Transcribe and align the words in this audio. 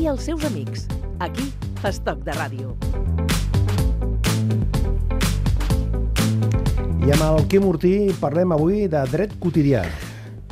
i 0.00 0.08
els 0.08 0.24
seus 0.24 0.44
amics. 0.48 0.86
Aquí, 1.20 1.44
a 1.84 1.90
Estoc 1.92 2.22
de 2.24 2.32
Ràdio. 2.32 2.72
I 7.04 7.12
amb 7.12 7.24
el 7.26 7.42
Quim 7.52 7.66
Ortí 7.68 7.94
parlem 8.20 8.54
avui 8.56 8.86
de 8.88 9.02
dret 9.12 9.34
quotidià. 9.42 9.84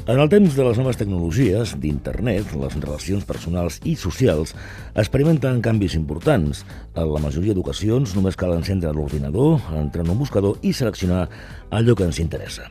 En 0.08 0.20
el 0.20 0.30
temps 0.32 0.54
de 0.56 0.64
les 0.64 0.78
noves 0.80 0.96
tecnologies, 1.00 1.74
d'internet, 1.80 2.54
les 2.56 2.76
relacions 2.80 3.24
personals 3.28 3.76
i 3.84 3.92
socials 4.00 4.54
experimenten 4.96 5.60
canvis 5.64 5.96
importants. 5.96 6.64
En 6.96 7.12
la 7.12 7.20
majoria 7.20 7.56
d'ocasions 7.56 8.16
només 8.16 8.36
cal 8.40 8.56
encendre 8.56 8.92
l'ordinador, 8.96 9.60
entrar 9.76 10.04
en 10.04 10.16
un 10.16 10.24
buscador 10.24 10.60
i 10.64 10.72
seleccionar 10.72 11.26
allò 11.68 11.96
que 11.96 12.08
ens 12.08 12.20
interessa. 12.24 12.68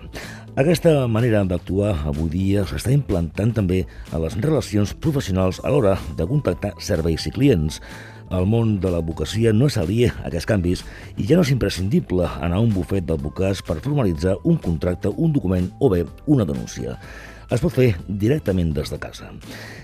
Aquesta 0.57 1.03
manera 1.05 1.43
d'actuar 1.45 1.91
avui 2.09 2.31
dia 2.33 2.63
s'està 2.65 2.89
implantant 2.89 3.51
també 3.53 3.83
a 4.09 4.17
les 4.17 4.33
relacions 4.41 4.89
professionals 4.97 5.59
a 5.61 5.69
l'hora 5.69 5.91
de 6.17 6.25
contactar 6.25 6.71
serveis 6.81 7.27
i 7.29 7.31
clients. 7.35 7.75
El 8.33 8.47
món 8.49 8.71
de 8.81 8.89
l'advocacia 8.89 9.53
no 9.53 9.67
és 9.69 9.77
aliè 9.77 10.07
a 10.09 10.31
aquests 10.31 10.49
canvis 10.49 10.81
i 11.13 11.27
ja 11.29 11.37
no 11.37 11.45
és 11.45 11.51
imprescindible 11.53 12.25
anar 12.41 12.57
a 12.57 12.63
un 12.65 12.73
bufet 12.73 13.05
d'advocats 13.05 13.61
per 13.67 13.77
formalitzar 13.83 14.33
un 14.49 14.57
contracte, 14.63 15.11
un 15.13 15.35
document 15.35 15.67
o 15.77 15.91
bé 15.93 16.07
una 16.25 16.47
denúncia. 16.49 16.97
Es 17.53 17.61
pot 17.61 17.77
fer 17.77 17.91
directament 18.09 18.73
des 18.73 18.89
de 18.89 18.97
casa. 18.97 19.29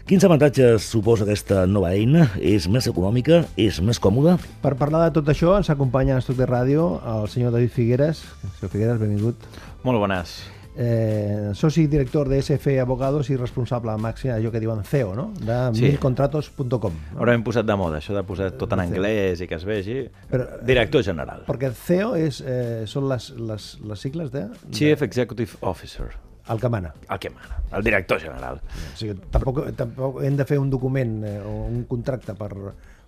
Quins 0.09 0.25
avantatges 0.25 0.89
suposa 0.89 1.23
aquesta 1.27 1.67
nova 1.69 1.93
eina? 1.93 2.31
És 2.41 2.65
més 2.65 2.89
econòmica? 2.89 3.43
És 3.61 3.77
més 3.77 4.01
còmoda? 4.01 4.39
Per 4.65 4.73
parlar 4.81 5.05
de 5.05 5.13
tot 5.21 5.29
això 5.29 5.53
ens 5.61 5.69
acompanya 5.69 6.17
en 6.17 6.25
Estoc 6.25 6.41
de 6.41 6.49
Ràdio 6.49 6.89
el 7.13 7.29
senyor 7.29 7.53
David 7.53 7.77
Figueres. 7.77 8.25
Senyor 8.57 8.73
Figueres, 8.73 8.99
benvingut. 9.05 9.47
Molt 9.85 10.01
bones. 10.01 10.35
Eh, 10.75 11.51
soci 11.53 11.85
director 11.87 12.27
de 12.27 12.39
SF 12.41 12.79
Abogados 12.81 13.29
i 13.29 13.35
responsable 13.37 13.93
màxim 14.01 14.31
d'allò 14.31 14.49
que 14.51 14.59
diuen 14.59 14.81
CEO, 14.83 15.13
no? 15.15 15.27
De 15.37 15.57
Sí. 15.77 15.83
milcontratos.com. 15.91 16.93
No? 17.13 17.21
Ara 17.21 17.33
hem 17.35 17.43
posat 17.43 17.65
de 17.65 17.75
moda 17.77 17.99
això 17.99 18.15
de 18.15 18.23
posar 18.23 18.51
tot 18.57 18.73
en 18.73 18.79
anglès 18.81 19.41
i 19.41 19.47
que 19.47 19.55
es 19.55 19.65
vegi. 19.65 20.09
Però- 20.31 20.47
Director 20.65 21.03
general. 21.03 21.43
Perquè 21.45 21.71
CEO 21.73 22.15
és, 22.15 22.41
eh, 22.41 22.83
són 22.87 23.07
les, 23.09 23.29
les, 23.37 23.79
les 23.83 23.99
sigles 23.99 24.31
de... 24.31 24.47
Chief 24.71 25.01
Executive 25.01 25.57
Officer. 25.61 26.09
El 26.49 26.59
que 26.59 26.67
mana. 26.69 26.93
El 27.09 27.19
que 27.19 27.29
mana. 27.29 27.61
El 27.71 27.83
director 27.83 28.19
general. 28.19 28.59
O 28.93 28.97
sigui, 28.97 29.13
tampoc, 29.31 29.61
tampoc 29.77 30.21
hem 30.23 30.35
de 30.35 30.43
fer 30.45 30.57
un 30.59 30.69
document 30.69 31.23
eh, 31.23 31.39
o 31.39 31.67
un 31.69 31.85
contracte 31.85 32.33
per, 32.35 32.51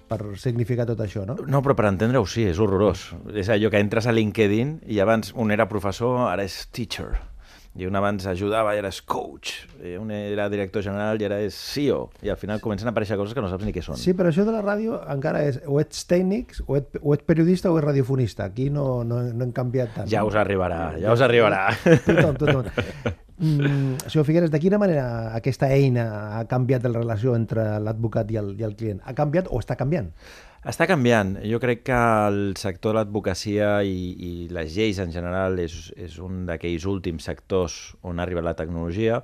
per 0.07 0.19
significar 0.37 0.85
tot 0.85 0.99
això, 1.01 1.25
no? 1.25 1.35
No, 1.47 1.61
però 1.65 1.75
per 1.75 1.85
entendre-ho 1.89 2.25
sí, 2.25 2.45
és 2.45 2.59
horrorós. 2.59 3.09
És 3.33 3.49
allò 3.49 3.69
que 3.73 3.79
entres 3.81 4.07
a 4.07 4.13
LinkedIn 4.13 4.83
i 4.87 4.99
abans 5.03 5.33
un 5.35 5.51
era 5.51 5.67
professor, 5.67 6.29
ara 6.29 6.43
és 6.45 6.67
teacher. 6.71 7.09
I 7.75 7.89
un 7.89 7.95
abans 7.99 8.23
ajudava 8.31 8.71
i 8.71 8.79
ara 8.79 8.87
és 8.87 9.01
coach. 9.03 9.65
I 9.83 9.97
un 9.99 10.11
era 10.15 10.45
director 10.51 10.83
general 10.85 11.19
i 11.19 11.27
ara 11.27 11.41
és 11.43 11.57
CEO. 11.73 12.05
I 12.23 12.31
al 12.31 12.39
final 12.39 12.61
comencen 12.63 12.87
a 12.87 12.93
aparèixer 12.93 13.17
coses 13.19 13.35
que 13.35 13.43
no 13.43 13.49
saps 13.51 13.67
ni 13.67 13.73
què 13.75 13.83
són. 13.83 13.99
Sí, 13.99 14.13
però 14.15 14.31
això 14.31 14.45
de 14.47 14.53
la 14.55 14.61
ràdio 14.63 15.01
encara 15.11 15.43
és 15.43 15.59
o 15.67 15.81
ets 15.83 16.05
tècnic, 16.07 16.55
o 16.69 16.79
ets, 16.79 17.01
o 17.01 17.17
ets 17.17 17.27
periodista 17.27 17.73
o 17.73 17.75
ets 17.75 17.89
radiofonista. 17.89 18.47
Aquí 18.47 18.69
no, 18.71 19.03
no, 19.03 19.19
no 19.27 19.43
hem 19.43 19.51
canviat 19.55 19.91
tant. 19.99 20.09
Ja 20.11 20.23
us 20.23 20.39
arribarà, 20.39 20.95
ja 21.03 21.11
us 21.11 21.25
arribarà. 21.25 21.67
Tothom, 22.07 22.39
tothom. 22.39 22.71
Mm, 23.35 23.97
senyor 24.07 24.23
Figueres, 24.23 24.51
de 24.51 24.59
quina 24.63 24.77
manera 24.79 25.35
aquesta 25.35 25.67
eina 25.75 26.05
ha 26.37 26.45
canviat 26.47 26.85
la 26.87 27.01
relació 27.01 27.35
entre 27.35 27.73
l'advocat 27.83 28.31
i, 28.31 28.39
el, 28.39 28.53
i 28.55 28.63
el 28.63 28.77
client? 28.79 29.01
Ha 29.03 29.11
canviat 29.17 29.51
o 29.51 29.59
està 29.59 29.75
canviant? 29.75 30.13
Està 30.65 30.87
canviant. 30.89 31.35
Jo 31.45 31.59
crec 31.61 31.83
que 31.85 31.97
el 32.25 32.55
sector 32.57 32.95
de 32.95 32.97
l'advocacia 32.97 33.83
i, 33.85 34.15
i 34.17 34.29
les 34.49 34.73
lleis 34.73 34.97
en 35.03 35.11
general 35.13 35.59
és, 35.61 35.91
és 35.93 36.15
un 36.17 36.47
d'aquells 36.47 36.87
últims 36.89 37.27
sectors 37.29 37.75
on 38.01 38.17
ha 38.17 38.25
arribat 38.25 38.47
la 38.47 38.55
tecnologia 38.57 39.19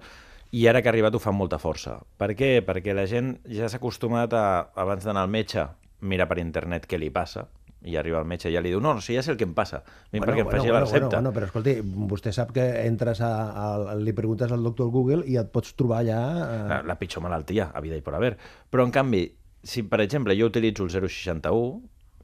i 0.54 0.68
ara 0.70 0.84
que 0.84 0.92
ha 0.92 0.94
arribat 0.94 1.18
ho 1.18 1.24
fa 1.24 1.34
molta 1.34 1.58
força. 1.58 1.96
Per 2.22 2.36
què? 2.38 2.60
Perquè 2.68 2.94
la 2.94 3.08
gent 3.10 3.34
ja 3.50 3.72
s'ha 3.72 3.80
acostumat 3.82 4.36
a, 4.38 4.46
abans 4.84 5.08
d'anar 5.08 5.26
al 5.26 5.34
metge, 5.34 5.66
mirar 6.06 6.30
per 6.30 6.38
internet 6.44 6.86
què 6.86 7.02
li 7.02 7.10
passa, 7.10 7.48
i 7.82 7.98
arriba 7.98 8.20
el 8.22 8.30
metge 8.30 8.52
i 8.52 8.54
ja 8.54 8.62
li 8.62 8.70
diu, 8.70 8.82
no, 8.84 8.94
no, 8.94 9.02
si 9.02 9.16
ja 9.18 9.24
sé 9.26 9.34
el 9.34 9.40
que 9.40 9.48
em 9.48 9.58
passa, 9.58 9.82
bueno, 10.12 10.28
perquè 10.28 10.46
em 10.46 10.50
faci 10.52 10.70
la 10.70 10.84
recepta. 10.84 11.08
Bueno, 11.08 11.16
bueno, 11.16 11.34
però 11.34 11.50
escolti, 11.50 11.78
vostè 12.12 12.34
sap 12.36 12.54
que 12.54 12.68
entres 12.86 13.24
a, 13.26 13.34
a, 13.50 13.96
li 13.98 14.14
preguntes 14.14 14.54
al 14.54 14.62
doctor 14.62 14.92
Google 14.94 15.26
i 15.26 15.42
et 15.42 15.50
pots 15.50 15.74
trobar 15.80 16.04
allà... 16.04 16.22
Eh... 16.46 16.64
la, 16.76 16.82
la 16.92 16.98
pitjor 17.00 17.26
malaltia, 17.26 17.72
a 17.74 17.82
vida 17.82 17.98
i 17.98 18.06
per 18.06 18.20
haver. 18.20 18.36
Però, 18.70 18.86
en 18.86 18.94
canvi, 18.94 19.26
si, 19.64 19.84
per 19.84 20.02
exemple, 20.02 20.36
jo 20.38 20.50
utilitzo 20.50 20.86
el 20.86 20.92
061, 20.94 21.82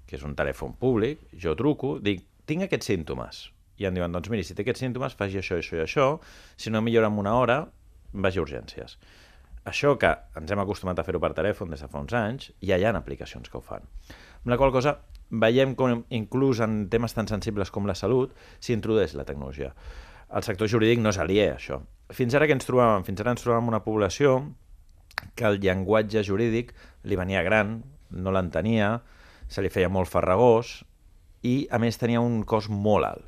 que 0.07 0.17
és 0.17 0.23
un 0.25 0.33
telèfon 0.35 0.73
públic, 0.79 1.21
jo 1.37 1.53
truco, 1.59 1.97
dic, 2.03 2.23
tinc 2.47 2.65
aquests 2.65 2.93
símptomes. 2.93 3.47
I 3.77 3.89
em 3.89 3.97
diuen, 3.97 4.13
doncs 4.13 4.31
miri, 4.33 4.45
si 4.47 4.55
té 4.57 4.63
aquests 4.63 4.81
símptomes, 4.85 5.17
faci 5.19 5.37
això, 5.41 5.59
això 5.59 5.77
i 5.77 5.83
això, 5.83 6.07
si 6.57 6.73
no 6.73 6.81
millora 6.81 7.11
en 7.11 7.19
una 7.21 7.35
hora, 7.37 7.59
vagi 8.13 8.39
a 8.39 8.45
urgències. 8.45 8.97
Això 9.67 9.97
que 9.99 10.13
ens 10.39 10.51
hem 10.51 10.63
acostumat 10.63 10.97
a 10.97 11.03
fer-ho 11.03 11.19
per 11.19 11.33
telèfon 11.35 11.73
des 11.73 11.83
de 11.83 11.89
fa 11.91 11.99
uns 11.99 12.15
anys, 12.15 12.51
ja 12.63 12.79
hi 12.79 12.87
ha 12.87 12.95
aplicacions 12.95 13.51
que 13.51 13.59
ho 13.59 13.61
fan. 13.61 13.83
Amb 14.39 14.53
la 14.53 14.57
qual 14.57 14.71
cosa 14.71 14.95
veiem 15.29 15.75
com 15.75 16.05
inclús 16.09 16.61
en 16.63 16.85
temes 16.89 17.13
tan 17.13 17.27
sensibles 17.27 17.71
com 17.75 17.85
la 17.85 17.95
salut 17.99 18.31
s'introdueix 18.63 19.13
la 19.19 19.25
tecnologia. 19.27 19.73
El 20.31 20.43
sector 20.43 20.71
jurídic 20.71 21.03
no 21.03 21.11
és 21.11 21.19
a 21.19 21.27
això. 21.27 21.81
Fins 22.11 22.33
ara 22.33 22.47
que 22.47 22.55
ens 22.55 22.65
trobàvem? 22.65 23.03
Fins 23.03 23.19
ara 23.19 23.31
ens 23.31 23.43
trobàvem 23.43 23.67
una 23.67 23.83
població 23.83 24.53
que 25.35 25.45
el 25.45 25.59
llenguatge 25.59 26.23
jurídic 26.23 26.73
li 27.07 27.17
venia 27.19 27.43
gran, 27.45 27.79
no 28.11 28.33
l'entenia, 28.35 28.97
se 29.47 29.63
li 29.63 29.71
feia 29.71 29.89
molt 29.89 30.11
farragós 30.11 30.81
i, 31.47 31.67
a 31.71 31.79
més, 31.79 31.99
tenia 31.99 32.21
un 32.23 32.41
cost 32.47 32.71
molt 32.71 33.07
alt. 33.07 33.25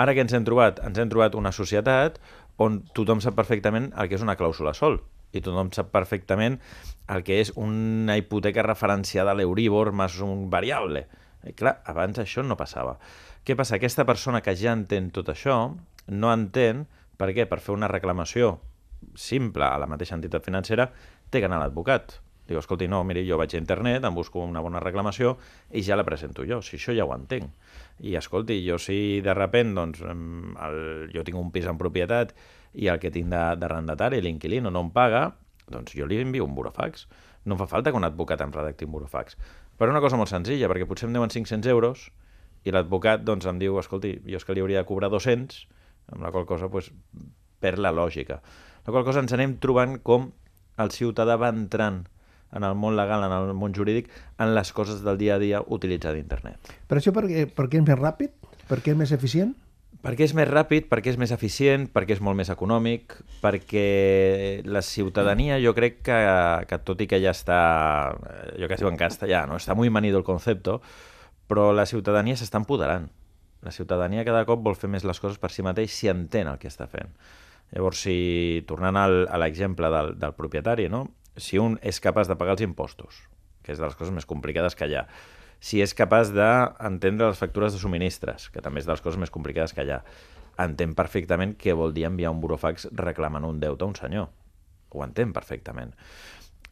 Ara 0.00 0.14
que 0.16 0.24
ens 0.24 0.32
hem 0.32 0.46
trobat? 0.46 0.80
Ens 0.86 0.98
hem 0.98 1.10
trobat 1.12 1.36
una 1.36 1.52
societat 1.52 2.16
on 2.60 2.80
tothom 2.96 3.20
sap 3.20 3.36
perfectament 3.36 3.90
el 4.00 4.08
que 4.08 4.16
és 4.16 4.24
una 4.24 4.36
clàusula 4.40 4.72
sol 4.76 5.00
i 5.36 5.42
tothom 5.44 5.70
sap 5.74 5.90
perfectament 5.94 6.56
el 7.12 7.24
que 7.26 7.40
és 7.42 7.52
una 7.58 8.16
hipoteca 8.18 8.64
referenciada 8.66 9.34
a 9.34 9.38
l'Euríbor 9.38 9.92
més 9.96 10.18
un 10.24 10.48
variable. 10.50 11.04
I 11.46 11.54
clar, 11.56 11.78
abans 11.88 12.18
això 12.20 12.44
no 12.44 12.58
passava. 12.58 12.96
Què 13.44 13.56
passa? 13.56 13.76
Aquesta 13.76 14.04
persona 14.08 14.42
que 14.44 14.56
ja 14.56 14.74
entén 14.76 15.10
tot 15.14 15.30
això 15.32 15.60
no 16.10 16.32
entén 16.32 16.86
per 17.20 17.30
què? 17.36 17.46
Per 17.48 17.60
fer 17.60 17.76
una 17.76 17.88
reclamació 17.90 18.56
simple 19.16 19.64
a 19.64 19.78
la 19.80 19.88
mateixa 19.88 20.16
entitat 20.16 20.44
financera 20.44 20.90
té 21.30 21.40
que 21.40 21.48
anar 21.48 21.60
a 21.60 21.66
l'advocat. 21.66 22.18
Diu, 22.50 22.58
escolti, 22.58 22.88
no, 22.90 23.04
miri, 23.06 23.22
jo 23.28 23.36
vaig 23.38 23.52
a 23.54 23.58
internet, 23.60 24.02
em 24.02 24.14
busco 24.16 24.40
una 24.42 24.58
bona 24.64 24.80
reclamació 24.82 25.36
i 25.70 25.84
ja 25.86 25.94
la 25.94 26.02
presento 26.02 26.42
jo, 26.42 26.58
si 26.66 26.80
això 26.80 26.94
ja 26.96 27.04
ho 27.06 27.12
entenc. 27.14 27.46
I 28.02 28.16
escolti, 28.18 28.56
jo 28.64 28.74
si 28.82 29.20
de 29.22 29.34
repent, 29.38 29.70
doncs, 29.76 30.02
el, 30.02 30.80
jo 31.14 31.22
tinc 31.22 31.38
un 31.38 31.52
pis 31.54 31.68
en 31.70 31.78
propietat 31.78 32.34
i 32.74 32.90
el 32.90 32.98
que 32.98 33.12
tinc 33.14 33.30
d'arrendatari, 33.30 34.18
l'inquilino, 34.24 34.74
no 34.74 34.82
em 34.82 34.90
paga, 34.90 35.28
doncs 35.70 35.94
jo 35.94 36.10
li 36.10 36.18
envio 36.18 36.48
un 36.48 36.58
burofax. 36.58 37.06
No 37.46 37.54
fa 37.56 37.70
falta 37.70 37.94
que 37.94 38.02
un 38.02 38.08
advocat 38.08 38.42
em 38.42 38.50
redacti 38.58 38.90
un 38.90 38.96
burofax. 38.98 39.38
Per 39.78 39.88
una 39.88 40.02
cosa 40.02 40.18
molt 40.18 40.34
senzilla, 40.34 40.66
perquè 40.66 40.90
potser 40.90 41.06
em 41.06 41.14
deuen 41.14 41.30
500 41.30 41.70
euros 41.70 42.08
i 42.66 42.74
l'advocat 42.74 43.22
doncs, 43.22 43.46
em 43.46 43.62
diu, 43.62 43.78
escolti, 43.78 44.16
jo 44.26 44.42
és 44.42 44.44
que 44.44 44.58
li 44.58 44.66
hauria 44.66 44.82
de 44.82 44.90
cobrar 44.90 45.08
200, 45.14 45.66
amb 46.16 46.26
la 46.26 46.34
qual 46.34 46.50
cosa 46.50 46.68
pues, 46.68 46.90
perd 47.62 47.78
la 47.78 47.94
lògica. 47.94 48.42
La 48.82 48.90
qual 48.90 49.06
cosa 49.06 49.22
ens 49.22 49.38
anem 49.38 49.60
trobant 49.62 50.00
com 50.02 50.32
el 50.82 50.90
ciutadà 50.90 51.38
va 51.38 51.54
entrant 51.54 52.08
en 52.52 52.64
el 52.66 52.74
món 52.74 52.96
legal, 52.98 53.22
en 53.24 53.32
el 53.32 53.54
món 53.54 53.74
jurídic, 53.74 54.08
en 54.38 54.54
les 54.54 54.72
coses 54.72 55.02
del 55.06 55.18
dia 55.18 55.36
a 55.36 55.38
dia 55.42 55.60
utilitzant 55.66 56.16
internet. 56.18 56.58
Però 56.88 56.98
això 57.00 57.12
per, 57.14 57.24
què- 57.30 57.46
per 57.46 57.68
què 57.70 57.78
és 57.80 57.86
més 57.86 57.98
ràpid? 57.98 58.32
Per 58.68 58.78
què 58.82 58.92
és 58.94 58.96
més 58.98 59.12
eficient? 59.12 59.54
Perquè 60.00 60.24
és 60.24 60.32
més 60.32 60.48
ràpid, 60.48 60.86
perquè 60.88 61.10
és 61.12 61.18
més 61.20 61.30
eficient, 61.34 61.88
perquè 61.92 62.14
és 62.16 62.20
molt 62.24 62.38
més 62.38 62.48
econòmic, 62.48 63.18
perquè 63.42 64.62
la 64.64 64.80
ciutadania 64.82 65.58
jo 65.60 65.74
crec 65.76 65.98
que, 66.06 66.18
que 66.70 66.78
tot 66.88 67.02
i 67.04 67.06
que 67.10 67.18
ja 67.20 67.34
està, 67.36 67.58
jo 68.56 68.68
que 68.68 68.78
es 68.78 68.80
diu 68.80 68.88
en 68.88 68.96
castellà, 68.96 69.42
no? 69.46 69.58
està 69.60 69.74
muy 69.76 69.90
manido 69.90 70.16
el 70.18 70.24
concepto, 70.24 70.80
però 71.50 71.70
la 71.76 71.84
ciutadania 71.86 72.36
s'està 72.38 72.56
empoderant. 72.62 73.10
La 73.60 73.74
ciutadania 73.76 74.24
cada 74.24 74.46
cop 74.48 74.62
vol 74.64 74.78
fer 74.78 74.88
més 74.88 75.04
les 75.04 75.20
coses 75.20 75.36
per 75.38 75.50
si 75.52 75.60
mateix 75.66 75.92
si 75.92 76.08
entén 76.08 76.48
el 76.48 76.56
que 76.62 76.70
està 76.70 76.86
fent. 76.88 77.10
Llavors, 77.74 78.00
si, 78.06 78.64
tornant 78.66 78.96
al, 78.96 79.26
a 79.28 79.36
l'exemple 79.38 79.90
del, 79.92 80.14
del 80.18 80.32
propietari, 80.38 80.88
no? 80.88 81.04
Si 81.36 81.58
un 81.58 81.78
és 81.82 82.00
capaç 82.02 82.30
de 82.30 82.36
pagar 82.40 82.56
els 82.56 82.64
impostos, 82.64 83.22
que 83.62 83.74
és 83.74 83.78
de 83.78 83.86
les 83.86 83.96
coses 83.98 84.14
més 84.14 84.26
complicades 84.26 84.74
que 84.74 84.88
hi 84.88 84.96
ha, 84.98 85.06
si 85.60 85.82
és 85.84 85.92
capaç 85.94 86.32
d'entendre 86.32 87.28
les 87.28 87.38
factures 87.38 87.74
de 87.74 87.80
subministres, 87.82 88.48
que 88.48 88.62
també 88.64 88.80
és 88.80 88.88
de 88.88 88.94
les 88.94 89.02
coses 89.04 89.20
més 89.20 89.32
complicades 89.32 89.74
que 89.76 89.84
hi 89.84 89.92
ha, 89.92 90.00
entén 90.60 90.94
perfectament 90.96 91.54
què 91.60 91.74
vol 91.76 91.94
dir 91.96 92.06
enviar 92.08 92.32
un 92.32 92.40
burofax 92.40 92.88
reclamant 92.96 93.46
un 93.48 93.60
deute 93.60 93.84
a 93.84 93.88
un 93.88 93.96
senyor. 93.96 94.28
Ho 94.90 95.04
entén 95.04 95.34
perfectament. 95.36 95.92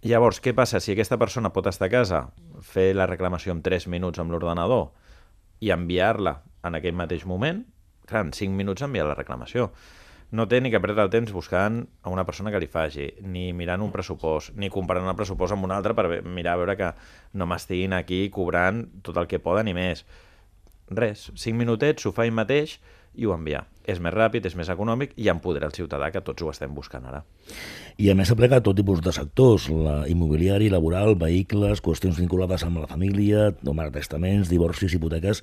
Llavors, 0.02 0.40
què 0.40 0.54
passa? 0.54 0.80
Si 0.80 0.92
aquesta 0.92 1.18
persona 1.18 1.52
pot 1.54 1.66
estar 1.66 1.88
a 1.88 1.92
casa, 1.92 2.22
fer 2.62 2.92
la 2.94 3.06
reclamació 3.10 3.54
en 3.54 3.62
3 3.66 3.88
minuts 3.92 4.20
amb 4.22 4.32
l'ordenador 4.32 4.90
i 5.60 5.72
enviar-la 5.74 6.38
en 6.66 6.78
aquell 6.78 6.96
mateix 6.98 7.24
moment, 7.26 7.64
clar, 8.06 8.24
en 8.26 8.32
5 8.32 8.54
minuts 8.54 8.84
envia 8.86 9.06
la 9.08 9.16
reclamació. 9.18 9.72
No 10.30 10.44
té 10.44 10.60
ni 10.60 10.68
que 10.68 10.80
perdre 10.84 11.06
el 11.06 11.12
temps 11.12 11.32
buscant 11.32 11.80
a 12.04 12.12
una 12.12 12.26
persona 12.28 12.52
que 12.52 12.60
li 12.60 12.68
faci, 12.68 13.06
ni 13.24 13.46
mirant 13.56 13.80
un 13.80 13.92
pressupost, 13.94 14.52
ni 14.60 14.68
comparant 14.68 15.08
el 15.08 15.16
pressupost 15.16 15.56
amb 15.56 15.64
un 15.64 15.72
altre 15.72 15.96
per 15.96 16.20
mirar 16.20 16.56
a 16.56 16.60
veure 16.60 16.76
que 16.76 16.90
no 17.32 17.48
m'estiguin 17.48 17.96
aquí 17.96 18.26
cobrant 18.34 18.84
tot 19.06 19.16
el 19.16 19.28
que 19.30 19.40
poden 19.40 19.72
i 19.72 19.76
més. 19.76 20.04
Res, 20.92 21.30
5 21.32 21.56
minutets, 21.56 22.04
s'ho 22.04 22.12
fa 22.12 22.28
ell 22.28 22.36
mateix 22.36 22.76
i 23.16 23.24
ho 23.24 23.32
envia. 23.32 23.64
És 23.88 24.02
més 24.04 24.12
ràpid, 24.12 24.44
és 24.44 24.54
més 24.56 24.68
econòmic 24.68 25.14
i 25.16 25.30
empodera 25.32 25.68
el 25.68 25.72
ciutadà, 25.72 26.10
que 26.12 26.20
tots 26.24 26.44
ho 26.44 26.52
estem 26.52 26.76
buscant 26.76 27.08
ara. 27.08 27.22
I 27.96 28.12
a 28.12 28.14
més 28.14 28.28
s'aplica 28.28 28.60
a 28.60 28.64
tot 28.64 28.76
tipus 28.76 29.00
de 29.00 29.12
sectors, 29.16 29.70
la 29.72 30.02
immobiliari, 30.12 30.68
laboral, 30.68 31.16
vehicles, 31.16 31.80
qüestions 31.80 32.20
vinculades 32.20 32.68
amb 32.68 32.84
la 32.84 32.90
família, 32.90 33.48
només 33.64 33.96
testaments, 33.96 34.52
divorcis, 34.52 34.92
hipoteques 34.92 35.42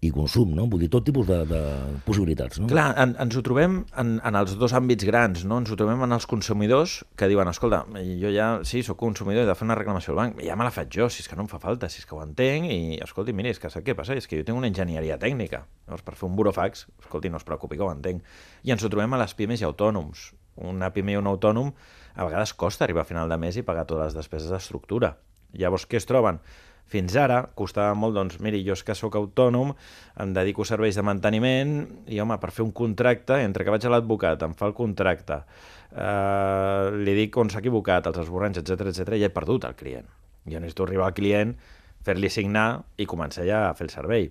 i 0.00 0.08
consum, 0.14 0.54
no? 0.56 0.64
Vull 0.70 0.80
dir, 0.80 0.88
tot 0.92 1.04
tipus 1.04 1.26
de, 1.28 1.42
de 1.48 1.60
possibilitats, 2.06 2.56
no? 2.62 2.68
Clar, 2.70 2.86
en, 3.02 3.12
ens 3.20 3.34
ho 3.36 3.42
trobem 3.44 3.82
en, 4.00 4.14
en 4.24 4.38
els 4.38 4.54
dos 4.60 4.72
àmbits 4.76 5.04
grans, 5.04 5.42
no? 5.44 5.58
Ens 5.60 5.68
ho 5.72 5.76
trobem 5.76 6.00
en 6.06 6.16
els 6.16 6.24
consumidors 6.30 7.00
que 7.20 7.28
diuen, 7.28 7.50
escolta, 7.52 7.82
jo 8.22 8.32
ja, 8.32 8.48
sí, 8.64 8.80
sóc 8.86 8.96
consumidor, 9.02 9.44
he 9.44 9.50
de 9.50 9.56
fer 9.58 9.68
una 9.68 9.76
reclamació 9.76 10.14
al 10.14 10.22
banc, 10.22 10.40
ja 10.46 10.56
me 10.56 10.64
la 10.64 10.72
faig 10.72 10.88
jo, 10.96 11.10
si 11.12 11.20
és 11.20 11.28
que 11.28 11.36
no 11.36 11.44
em 11.44 11.52
fa 11.52 11.60
falta, 11.60 11.90
si 11.92 12.00
és 12.00 12.08
que 12.08 12.16
ho 12.16 12.22
entenc, 12.24 12.70
i, 12.72 12.96
escolti, 13.04 13.36
miri, 13.36 13.52
és 13.52 13.60
que 13.60 13.68
sap 13.72 13.84
què 13.84 13.96
passa? 13.98 14.16
És 14.16 14.30
que 14.30 14.40
jo 14.40 14.48
tinc 14.48 14.56
una 14.56 14.70
enginyeria 14.72 15.20
tècnica, 15.20 15.66
llavors 15.84 16.06
per 16.06 16.16
fer 16.16 16.30
un 16.30 16.40
burofax, 16.40 16.86
escolti, 17.04 17.28
no 17.28 17.42
es 17.42 17.44
preocupi 17.44 17.76
que 17.76 17.84
ho 17.84 17.92
entenc. 17.92 18.24
I 18.64 18.72
ens 18.72 18.84
ho 18.84 18.92
trobem 18.92 19.18
a 19.18 19.20
les 19.20 19.36
pimes 19.36 19.60
i 19.60 19.68
autònoms. 19.68 20.30
Una 20.64 20.90
pime 20.96 21.12
i 21.12 21.20
un 21.20 21.28
autònom 21.28 21.74
a 22.16 22.24
vegades 22.24 22.56
costa 22.56 22.88
arribar 22.88 23.04
a 23.04 23.08
final 23.08 23.28
de 23.28 23.36
mes 23.40 23.60
i 23.60 23.64
pagar 23.68 23.84
totes 23.84 24.10
les 24.10 24.22
despeses 24.22 24.48
d'estructura. 24.52 25.14
Llavors, 25.56 25.86
què 25.88 25.98
es 25.98 26.06
troben? 26.06 26.40
Fins 26.90 27.14
ara 27.14 27.44
costava 27.54 27.94
molt, 27.94 28.16
doncs, 28.16 28.40
miri, 28.42 28.64
jo 28.66 28.74
és 28.74 28.82
que 28.82 28.96
sóc 28.98 29.14
autònom, 29.18 29.70
em 30.22 30.32
dedico 30.34 30.64
serveis 30.66 30.96
de 30.98 31.04
manteniment 31.06 31.76
i, 32.10 32.18
home, 32.18 32.38
per 32.42 32.50
fer 32.54 32.64
un 32.64 32.72
contracte, 32.74 33.38
entre 33.44 33.66
que 33.66 33.70
vaig 33.70 33.86
a 33.86 33.92
l'advocat, 33.94 34.42
em 34.42 34.56
fa 34.58 34.66
el 34.66 34.74
contracte, 34.74 35.38
eh, 35.94 36.90
li 36.98 37.14
dic 37.20 37.38
on 37.38 37.52
s'ha 37.52 37.62
equivocat, 37.62 38.10
els 38.10 38.18
esborranys, 38.24 38.58
etc 38.58 38.90
etc 38.90 39.20
ja 39.20 39.30
he 39.30 39.36
perdut 39.36 39.68
el 39.70 39.78
client. 39.78 40.10
Jo 40.50 40.58
necessito 40.58 40.88
arribar 40.88 41.06
al 41.06 41.14
client, 41.14 41.54
fer-li 42.02 42.32
signar 42.32 42.82
i 42.98 43.06
començar 43.06 43.46
ja 43.46 43.68
a 43.68 43.76
fer 43.78 43.86
el 43.86 43.94
servei. 43.94 44.30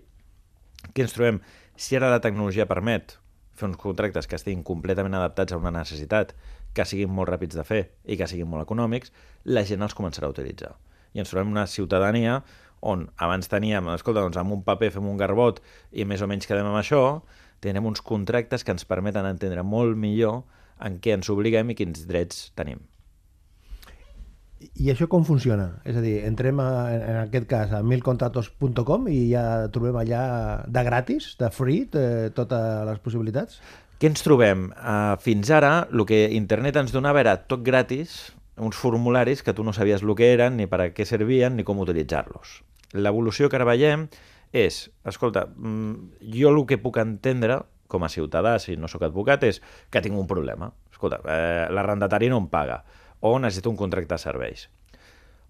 Què 0.92 1.06
ens 1.06 1.16
trobem? 1.16 1.40
Si 1.80 1.96
ara 1.96 2.12
la 2.12 2.20
tecnologia 2.20 2.68
permet 2.68 3.16
fer 3.56 3.70
uns 3.70 3.80
contractes 3.80 4.28
que 4.28 4.36
estiguin 4.40 4.66
completament 4.68 5.16
adaptats 5.16 5.56
a 5.56 5.60
una 5.60 5.72
necessitat, 5.76 6.36
que 6.76 6.86
siguin 6.86 7.12
molt 7.12 7.32
ràpids 7.32 7.56
de 7.56 7.64
fer 7.64 7.82
i 8.06 8.20
que 8.20 8.28
siguin 8.28 8.52
molt 8.52 8.68
econòmics, 8.68 9.12
la 9.48 9.64
gent 9.68 9.84
els 9.84 9.96
començarà 9.96 10.28
a 10.28 10.36
utilitzar. 10.36 10.76
I 11.14 11.24
ens 11.24 11.32
trobem 11.34 11.52
una 11.52 11.68
ciutadania 11.68 12.40
on 12.80 13.10
abans 13.20 13.50
teníem, 13.52 13.90
escolta, 13.96 14.24
doncs 14.24 14.40
amb 14.40 14.56
un 14.56 14.64
paper 14.64 14.92
fem 14.94 15.10
un 15.10 15.18
garbot 15.20 15.60
i 15.92 16.06
més 16.08 16.22
o 16.24 16.30
menys 16.32 16.48
quedem 16.48 16.70
amb 16.70 16.80
això, 16.80 17.02
tenim 17.60 17.90
uns 17.90 18.04
contractes 18.06 18.64
que 18.64 18.72
ens 18.76 18.88
permeten 18.88 19.28
entendre 19.28 19.66
molt 19.68 20.00
millor 20.00 20.46
en 20.80 21.02
què 21.04 21.18
ens 21.18 21.28
obliguem 21.32 21.74
i 21.74 21.76
quins 21.76 22.06
drets 22.08 22.48
tenim. 22.56 22.80
I 24.60 24.90
això 24.92 25.08
com 25.08 25.24
funciona? 25.24 25.70
És 25.88 25.96
a 25.96 26.02
dir, 26.04 26.18
entrem 26.28 26.60
a, 26.60 26.70
en 26.92 27.20
aquest 27.22 27.46
cas 27.48 27.72
a 27.76 27.80
milcontratos.com 27.84 29.08
i 29.12 29.30
ja 29.32 29.44
trobem 29.72 29.96
allà 30.02 30.24
de 30.68 30.84
gratis, 30.84 31.32
de 31.40 31.48
free, 31.56 31.86
de, 31.94 32.04
totes 32.36 32.84
les 32.90 33.00
possibilitats? 33.04 33.62
Què 34.00 34.12
ens 34.12 34.24
trobem? 34.24 34.68
Uh, 34.76 35.16
fins 35.24 35.52
ara, 35.56 35.72
el 35.92 36.04
que 36.08 36.26
internet 36.36 36.80
ens 36.80 36.92
donava 36.96 37.24
era 37.24 37.38
tot 37.40 37.64
gratis, 37.64 38.20
uns 38.60 38.78
formularis 38.78 39.44
que 39.44 39.54
tu 39.54 39.64
no 39.64 39.74
sabies 39.74 40.04
el 40.04 40.16
que 40.16 40.34
eren, 40.34 40.58
ni 40.58 40.68
per 40.68 40.82
a 40.82 40.90
què 40.94 41.06
servien, 41.08 41.56
ni 41.56 41.66
com 41.68 41.80
utilitzar-los. 41.80 42.60
L'evolució 42.94 43.50
que 43.50 43.60
ara 43.60 43.68
veiem 43.70 44.08
és, 44.52 44.90
escolta, 45.06 45.46
mm, 45.48 46.24
jo 46.36 46.50
el 46.50 46.66
que 46.66 46.80
puc 46.82 46.98
entendre 46.98 47.62
com 47.90 48.04
a 48.04 48.10
ciutadà, 48.10 48.58
si 48.60 48.78
no 48.78 48.88
sóc 48.88 49.04
advocat, 49.04 49.44
és 49.44 49.62
que 49.90 50.02
tinc 50.02 50.18
un 50.18 50.28
problema. 50.28 50.72
Escolta, 50.92 51.22
eh, 51.26 51.68
l'arrendatari 51.72 52.30
no 52.30 52.38
em 52.38 52.48
paga 52.48 52.84
o 53.20 53.38
necessito 53.40 53.70
un 53.70 53.78
contracte 53.78 54.14
de 54.14 54.18
serveis. 54.20 54.70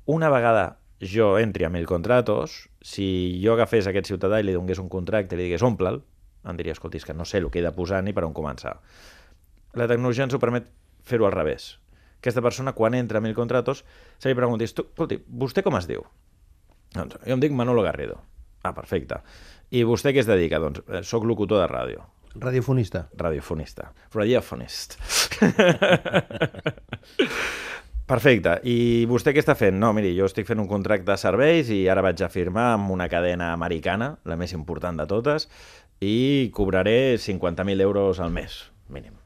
Una 0.05 0.29
vegada 0.29 0.79
jo 1.01 1.37
entri 1.37 1.65
a 1.65 1.69
mil 1.69 1.85
contratos, 1.85 2.69
si 2.81 3.39
jo 3.43 3.53
agafés 3.53 3.87
aquest 3.87 4.07
ciutadà 4.07 4.39
i 4.39 4.43
li 4.43 4.55
donés 4.55 4.79
un 4.79 4.89
contracte 4.89 5.35
i 5.35 5.37
li 5.37 5.47
digués 5.47 5.63
omple'l, 5.63 6.01
em 6.47 6.57
diria, 6.57 6.73
escolta, 6.75 6.97
és 6.97 7.05
que 7.05 7.13
no 7.13 7.25
sé 7.25 7.39
el 7.39 7.49
que 7.51 7.59
he 7.59 7.65
de 7.65 7.71
posar 7.75 8.01
ni 8.03 8.13
per 8.13 8.23
on 8.25 8.33
començar. 8.33 8.79
La 9.75 9.87
tecnologia 9.87 10.25
ens 10.25 10.33
ho 10.33 10.39
permet 10.39 10.67
fer-ho 11.03 11.27
al 11.27 11.35
revés. 11.35 11.77
Aquesta 12.19 12.43
persona, 12.43 12.75
quan 12.75 12.95
entra 12.97 13.19
a 13.19 13.23
mil 13.23 13.35
contratos, 13.35 13.85
se 14.19 14.29
li 14.29 14.37
preguntis, 14.37 14.75
tu, 14.75 14.89
escolti, 14.91 15.19
vostè 15.41 15.63
com 15.63 15.77
es 15.79 15.87
diu? 15.87 16.03
Doncs 16.95 17.19
jo 17.23 17.35
em 17.35 17.41
dic 17.41 17.55
Manolo 17.55 17.83
Garrido. 17.85 18.19
Ah, 18.63 18.73
perfecte. 18.75 19.21
I 19.71 19.85
vostè 19.87 20.11
què 20.11 20.23
es 20.23 20.29
dedica? 20.29 20.59
Doncs 20.59 20.83
eh, 20.87 21.03
soc 21.07 21.27
locutor 21.27 21.63
de 21.63 21.69
ràdio. 21.71 22.03
Radiofonista. 22.35 23.07
Radiofonista. 23.17 23.91
Radiofonist. 24.13 24.99
Perfecte. 28.09 28.55
I 28.65 29.05
vostè 29.09 29.35
què 29.35 29.43
està 29.43 29.53
fent? 29.57 29.77
No, 29.77 29.91
miri, 29.93 30.15
jo 30.17 30.25
estic 30.25 30.47
fent 30.49 30.61
un 30.61 30.69
contracte 30.69 31.11
de 31.11 31.17
serveis 31.21 31.69
i 31.73 31.83
ara 31.93 32.01
vaig 32.05 32.23
a 32.25 32.31
firmar 32.33 32.71
amb 32.73 32.89
una 32.95 33.09
cadena 33.09 33.51
americana, 33.53 34.15
la 34.25 34.37
més 34.39 34.55
important 34.57 34.97
de 34.97 35.05
totes, 35.09 35.45
i 36.01 36.49
cobraré 36.55 37.19
50.000 37.21 37.85
euros 37.85 38.19
al 38.19 38.33
mes, 38.33 38.63
mínim. 38.89 39.18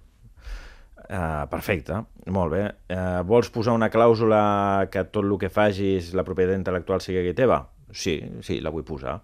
Uh, 1.03 1.43
perfecte, 1.51 1.97
molt 2.31 2.53
bé. 2.53 2.63
Uh, 2.87 3.21
vols 3.27 3.49
posar 3.51 3.75
una 3.75 3.89
clàusula 3.91 4.87
que 4.91 5.03
tot 5.11 5.25
el 5.25 5.35
que 5.41 5.51
facis 5.51 6.13
la 6.15 6.23
propietat 6.23 6.55
intel·lectual 6.55 7.03
sigui 7.03 7.33
teva? 7.35 7.59
Sí, 7.91 8.17
sí, 8.41 8.59
la 8.63 8.71
vull 8.73 8.85
posar. 8.87 9.17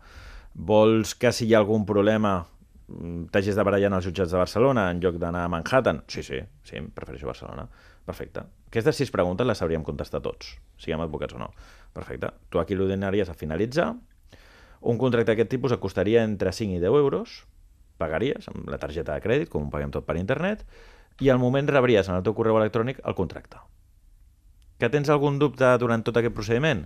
Vols 0.53 1.15
que 1.15 1.31
si 1.31 1.47
hi 1.47 1.55
ha 1.55 1.61
algun 1.63 1.85
problema 1.87 2.33
mm, 2.41 3.29
t'hagis 3.31 3.55
de 3.55 3.63
barallar 3.63 3.93
en 3.93 3.97
els 3.99 4.09
jutjats 4.09 4.33
de 4.33 4.41
Barcelona 4.41 4.89
en 4.91 4.99
lloc 4.99 5.17
d'anar 5.21 5.45
a 5.47 5.51
Manhattan? 5.51 6.03
Sí, 6.11 6.23
sí, 6.25 6.41
sí, 6.67 6.83
prefereixo 6.95 7.31
Barcelona. 7.31 7.65
Perfecte. 8.05 8.43
Aquestes 8.69 8.99
sis 8.99 9.11
preguntes 9.13 9.47
les 9.47 9.57
sabríem 9.57 9.85
contestar 9.85 10.21
tots, 10.25 10.57
siguem 10.77 11.01
advocats 11.05 11.37
o 11.37 11.41
no. 11.41 11.49
Perfecte. 11.95 12.33
Tu 12.49 12.59
aquí 12.59 12.75
l'ordinaries 12.75 13.29
a 13.31 13.37
finalitzar. 13.37 13.93
Un 14.81 14.99
contracte 14.99 15.31
d'aquest 15.31 15.49
tipus 15.51 15.73
et 15.75 15.81
costaria 15.81 16.23
entre 16.27 16.51
5 16.55 16.77
i 16.77 16.83
10 16.83 16.99
euros, 16.99 17.39
pagaries 17.99 18.47
amb 18.51 18.69
la 18.71 18.79
targeta 18.79 19.15
de 19.15 19.23
crèdit, 19.23 19.49
com 19.51 19.67
ho 19.67 19.73
paguem 19.73 19.91
tot 19.91 20.05
per 20.07 20.15
internet, 20.19 20.63
i 21.19 21.29
al 21.29 21.39
moment 21.39 21.67
rebries 21.67 22.07
en 22.09 22.17
el 22.17 22.23
teu 22.23 22.35
correu 22.37 22.57
electrònic 22.59 23.01
el 23.03 23.15
contracte. 23.15 23.59
Que 24.79 24.89
tens 24.89 25.09
algun 25.11 25.39
dubte 25.39 25.69
durant 25.81 26.03
tot 26.05 26.17
aquest 26.17 26.35
procediment? 26.35 26.85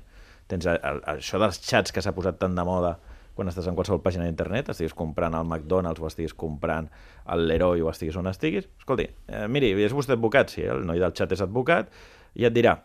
Tens 0.49 0.65
el, 0.67 0.79
el, 0.81 1.01
això 1.13 1.39
dels 1.41 1.59
xats 1.61 1.93
que 1.93 2.01
s'ha 2.01 2.15
posat 2.15 2.39
tan 2.41 2.55
de 2.57 2.65
moda 2.67 2.97
quan 3.33 3.49
estàs 3.49 3.67
en 3.69 3.77
qualsevol 3.77 4.01
pàgina 4.05 4.27
d'internet, 4.27 4.69
estiguis 4.69 4.93
comprant 4.97 5.33
al 5.33 5.45
McDonald's 5.47 6.01
o 6.01 6.07
estiguis 6.09 6.35
comprant 6.37 6.89
al 7.25 7.47
Leroy 7.49 7.81
o 7.81 7.89
estiguis 7.89 8.17
on 8.19 8.29
estiguis, 8.29 8.67
escolti, 8.77 9.07
eh, 9.27 9.45
miri, 9.49 9.71
és 9.81 9.93
vostè 9.93 10.13
advocat? 10.13 10.53
Sí, 10.53 10.65
el 10.69 10.85
noi 10.85 11.01
del 11.01 11.15
xat 11.17 11.33
és 11.33 11.41
advocat, 11.41 11.89
i 12.37 12.45
et 12.45 12.53
dirà, 12.53 12.75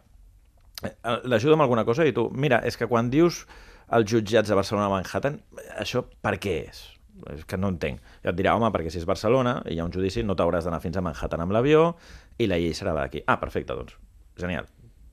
eh, 0.82 1.18
l'ajuda 1.24 1.58
amb 1.58 1.66
alguna 1.66 1.84
cosa? 1.84 2.06
I 2.08 2.16
tu, 2.16 2.30
mira, 2.32 2.62
és 2.64 2.80
que 2.80 2.88
quan 2.88 3.10
dius 3.12 3.44
els 3.92 4.08
jutjats 4.08 4.48
de 4.48 4.56
Barcelona 4.56 4.88
Manhattan, 4.88 5.40
això 5.76 6.04
per 6.22 6.38
què 6.40 6.62
és? 6.68 6.97
És 7.32 7.44
que 7.48 7.58
no 7.58 7.70
entenc. 7.72 8.00
I 8.24 8.30
et 8.30 8.36
dirà, 8.38 8.54
home, 8.56 8.70
perquè 8.74 8.92
si 8.92 9.00
és 9.00 9.06
Barcelona 9.08 9.58
i 9.66 9.76
hi 9.76 9.80
ha 9.80 9.86
un 9.86 9.94
judici 9.94 10.24
no 10.26 10.36
t'hauràs 10.38 10.68
d'anar 10.68 10.80
fins 10.84 10.98
a 10.98 11.04
Manhattan 11.04 11.44
amb 11.44 11.54
l'avió 11.56 11.94
i 12.38 12.48
la 12.50 12.58
llei 12.60 12.74
serà 12.76 12.94
d'aquí. 12.96 13.22
Ah, 13.26 13.38
perfecte, 13.40 13.74
doncs. 13.74 13.96
Genial. 14.38 14.68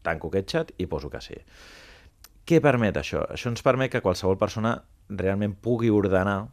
Tanco 0.06 0.30
aquest 0.30 0.52
xat 0.52 0.74
i 0.78 0.88
poso 0.90 1.10
que 1.10 1.22
sí. 1.24 1.38
Què 2.46 2.62
permet 2.62 2.98
això? 3.02 3.24
Això 3.34 3.50
ens 3.50 3.66
permet 3.66 3.92
que 3.94 4.04
qualsevol 4.06 4.38
persona 4.38 4.76
realment 5.10 5.56
pugui 5.66 5.90
ordenar 5.90 6.44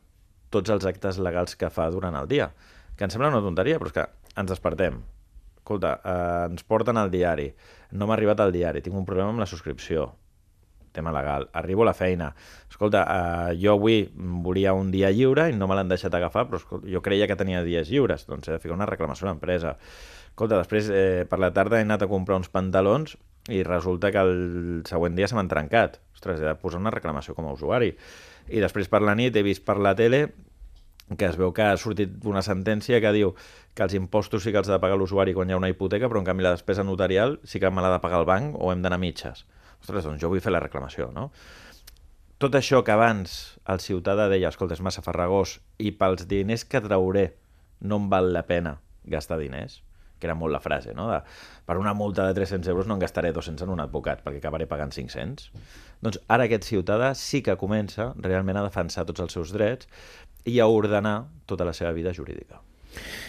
tots 0.52 0.72
els 0.72 0.86
actes 0.88 1.18
legals 1.20 1.56
que 1.56 1.70
fa 1.72 1.90
durant 1.92 2.16
el 2.16 2.28
dia. 2.28 2.48
Que 2.96 3.04
em 3.04 3.12
sembla 3.12 3.32
una 3.32 3.44
tonteria, 3.44 3.80
però 3.80 3.92
és 3.92 3.96
que 3.98 4.06
ens 4.40 4.48
despertem. 4.48 5.02
Escolta, 5.58 5.98
eh, 6.00 6.48
ens 6.48 6.64
porten 6.64 6.96
al 6.96 7.12
diari. 7.12 7.50
No 7.92 8.08
m'ha 8.08 8.16
arribat 8.16 8.40
al 8.40 8.52
diari, 8.52 8.80
tinc 8.80 8.96
un 8.96 9.04
problema 9.08 9.30
amb 9.30 9.44
la 9.44 9.48
subscripció 9.48 10.10
tema 10.92 11.12
legal. 11.12 11.48
Arribo 11.52 11.82
a 11.82 11.86
la 11.90 11.94
feina. 11.94 12.34
Escolta, 12.70 13.02
eh, 13.08 13.58
jo 13.60 13.72
avui 13.72 14.10
volia 14.14 14.72
un 14.72 14.90
dia 14.92 15.10
lliure 15.10 15.48
i 15.50 15.56
no 15.56 15.68
me 15.68 15.76
l'han 15.76 15.90
deixat 15.90 16.14
agafar, 16.14 16.46
però 16.48 16.60
escolta, 16.60 16.88
jo 16.88 17.02
creia 17.02 17.26
que 17.26 17.36
tenia 17.36 17.64
dies 17.66 17.90
lliures, 17.90 18.26
doncs 18.28 18.48
he 18.48 18.54
de 18.54 18.60
ficar 18.62 18.76
una 18.76 18.88
reclamació 18.88 19.26
a 19.26 19.32
l'empresa. 19.32 19.76
Escolta, 20.30 20.60
després 20.60 20.88
eh, 20.92 21.24
per 21.28 21.40
la 21.42 21.52
tarda 21.52 21.80
he 21.80 21.86
anat 21.86 22.06
a 22.06 22.10
comprar 22.10 22.38
uns 22.40 22.52
pantalons 22.52 23.16
i 23.50 23.64
resulta 23.66 24.12
que 24.14 24.22
el 24.22 24.82
següent 24.88 25.18
dia 25.18 25.28
se 25.28 25.36
m'han 25.36 25.50
trencat. 25.50 25.98
Ostres, 26.14 26.40
he 26.40 26.46
de 26.46 26.54
posar 26.60 26.80
una 26.80 26.94
reclamació 26.94 27.34
com 27.34 27.48
a 27.48 27.56
usuari. 27.56 27.92
I 28.48 28.62
després 28.62 28.88
per 28.88 29.02
la 29.02 29.16
nit 29.18 29.36
he 29.36 29.42
vist 29.42 29.66
per 29.66 29.78
la 29.82 29.96
tele 29.98 30.28
que 31.18 31.26
es 31.26 31.36
veu 31.36 31.50
que 31.52 31.64
ha 31.66 31.76
sortit 31.76 32.22
una 32.24 32.40
sentència 32.46 33.00
que 33.02 33.10
diu 33.12 33.34
que 33.76 33.84
els 33.84 33.92
impostos 33.98 34.44
sí 34.44 34.52
que 34.52 34.62
els 34.62 34.70
ha 34.70 34.78
de 34.78 34.80
pagar 34.80 34.96
l'usuari 34.96 35.34
quan 35.36 35.50
hi 35.50 35.52
ha 35.52 35.58
una 35.60 35.68
hipoteca, 35.68 36.08
però 36.08 36.22
en 36.22 36.28
canvi 36.28 36.46
la 36.46 36.54
despesa 36.54 36.86
notarial 36.86 37.38
sí 37.44 37.60
que 37.60 37.70
me 37.70 37.84
l'ha 37.84 37.92
de 37.92 38.00
pagar 38.00 38.22
el 38.22 38.28
banc 38.28 38.56
o 38.56 38.72
hem 38.72 38.80
d'anar 38.80 39.00
mitges 39.02 39.44
ostres, 39.82 40.06
doncs 40.06 40.22
jo 40.22 40.30
vull 40.32 40.42
fer 40.42 40.54
la 40.54 40.62
reclamació, 40.62 41.10
no? 41.14 41.28
Tot 42.42 42.56
això 42.58 42.80
que 42.82 42.90
abans 42.90 43.36
el 43.70 43.78
ciutadà 43.78 44.26
deia, 44.30 44.50
escolta, 44.50 44.74
és 44.74 44.82
massa 44.82 45.04
farragós, 45.04 45.60
i 45.78 45.92
pels 45.94 46.26
diners 46.30 46.64
que 46.66 46.80
trauré 46.82 47.28
no 47.86 48.00
em 48.02 48.08
val 48.10 48.32
la 48.34 48.42
pena 48.48 48.78
gastar 49.06 49.38
diners, 49.38 49.80
que 50.18 50.26
era 50.26 50.34
molt 50.38 50.54
la 50.54 50.62
frase, 50.62 50.94
no? 50.94 51.08
De, 51.10 51.20
per 51.66 51.76
una 51.78 51.94
multa 51.94 52.26
de 52.26 52.34
300 52.34 52.70
euros 52.70 52.88
no 52.90 52.96
en 52.98 53.02
gastaré 53.02 53.32
200 53.34 53.66
en 53.66 53.72
un 53.74 53.82
advocat, 53.82 54.24
perquè 54.26 54.42
acabaré 54.42 54.66
pagant 54.70 54.94
500. 54.94 55.50
Doncs 56.02 56.18
ara 56.30 56.46
aquest 56.48 56.66
ciutadà 56.66 57.12
sí 57.18 57.42
que 57.46 57.58
comença 57.58 58.12
realment 58.18 58.58
a 58.58 58.66
defensar 58.66 59.06
tots 59.06 59.22
els 59.22 59.34
seus 59.38 59.54
drets 59.54 59.90
i 60.46 60.58
a 60.58 60.66
ordenar 60.66 61.28
tota 61.46 61.66
la 61.66 61.74
seva 61.74 61.94
vida 61.94 62.14
jurídica. 62.14 62.62